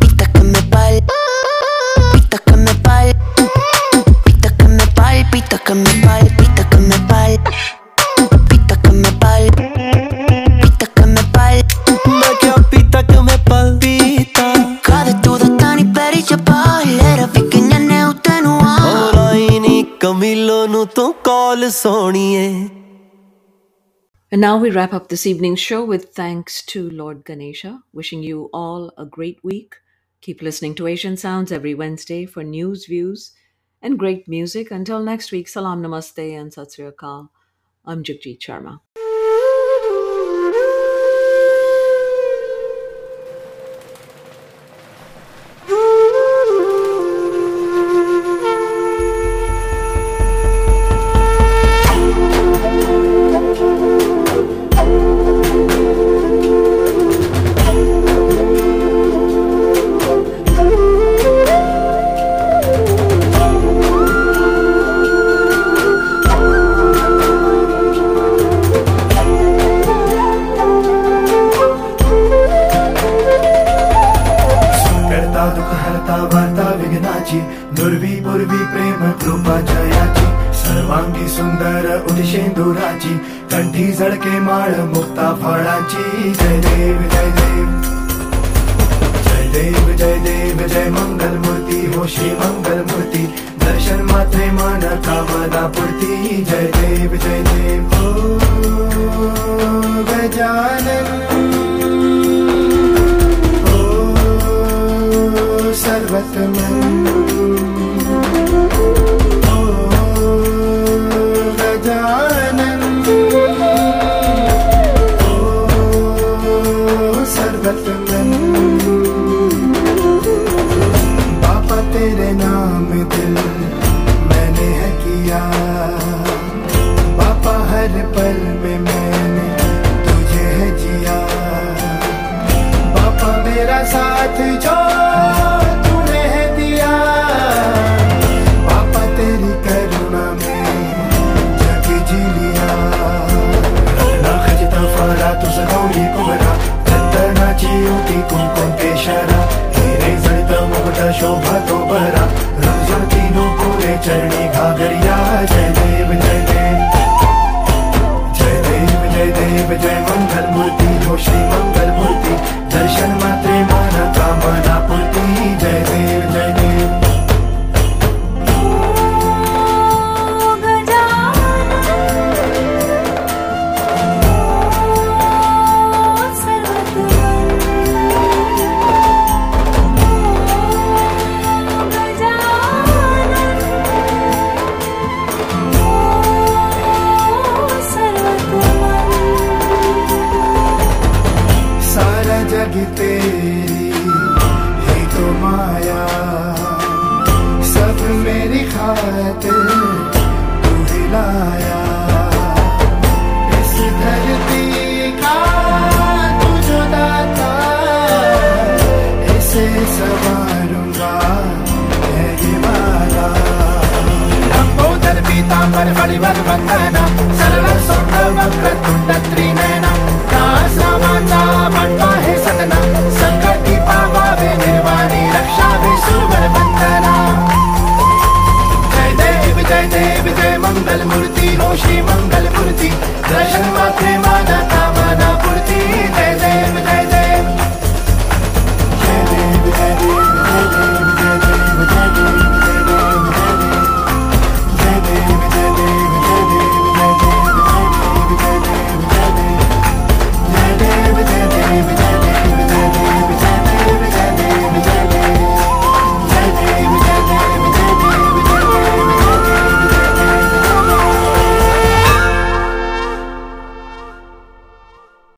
ਪਿਤਕ 0.00 0.36
ਮੈਂ 0.36 0.62
ਪਲ 0.72 1.00
ਪਿਤਕ 2.12 2.50
ਮੈਂ 2.50 2.74
ਪਲ 2.84 3.12
ਪਿਤਕ 4.24 4.62
ਮੈਂ 4.62 4.86
ਪਲ 4.96 5.24
ਪਿਤਕ 5.32 5.72
ਮੈਂ 5.72 5.94
ਪਲ 6.02 6.28
ਪਿਤਕ 6.38 6.76
ਮੈਂ 6.76 6.98
ਪਲ 7.08 7.36
ਪਿਤਕ 8.48 8.90
ਮੈਂ 8.90 9.12
ਪਲ 9.20 9.69
And 24.32 24.40
now 24.40 24.58
we 24.58 24.72
wrap 24.72 24.92
up 24.92 25.08
this 25.08 25.28
evening's 25.28 25.60
show 25.60 25.84
with 25.84 26.12
thanks 26.12 26.60
to 26.66 26.90
Lord 26.90 27.24
Ganesha. 27.24 27.84
Wishing 27.92 28.24
you 28.24 28.50
all 28.52 28.92
a 28.98 29.06
great 29.06 29.38
week. 29.44 29.76
Keep 30.22 30.42
listening 30.42 30.74
to 30.74 30.88
Asian 30.88 31.16
Sounds 31.16 31.52
every 31.52 31.72
Wednesday 31.72 32.26
for 32.26 32.42
news, 32.42 32.86
views, 32.86 33.30
and 33.80 33.96
great 33.96 34.26
music. 34.26 34.72
Until 34.72 34.98
next 35.04 35.30
week, 35.30 35.46
salam 35.46 35.80
namaste 35.80 36.18
and 36.18 36.50
satsriyakal. 36.50 37.28
I'm 37.84 38.02
Jagjeet 38.02 38.40
Sharma. 38.40 38.80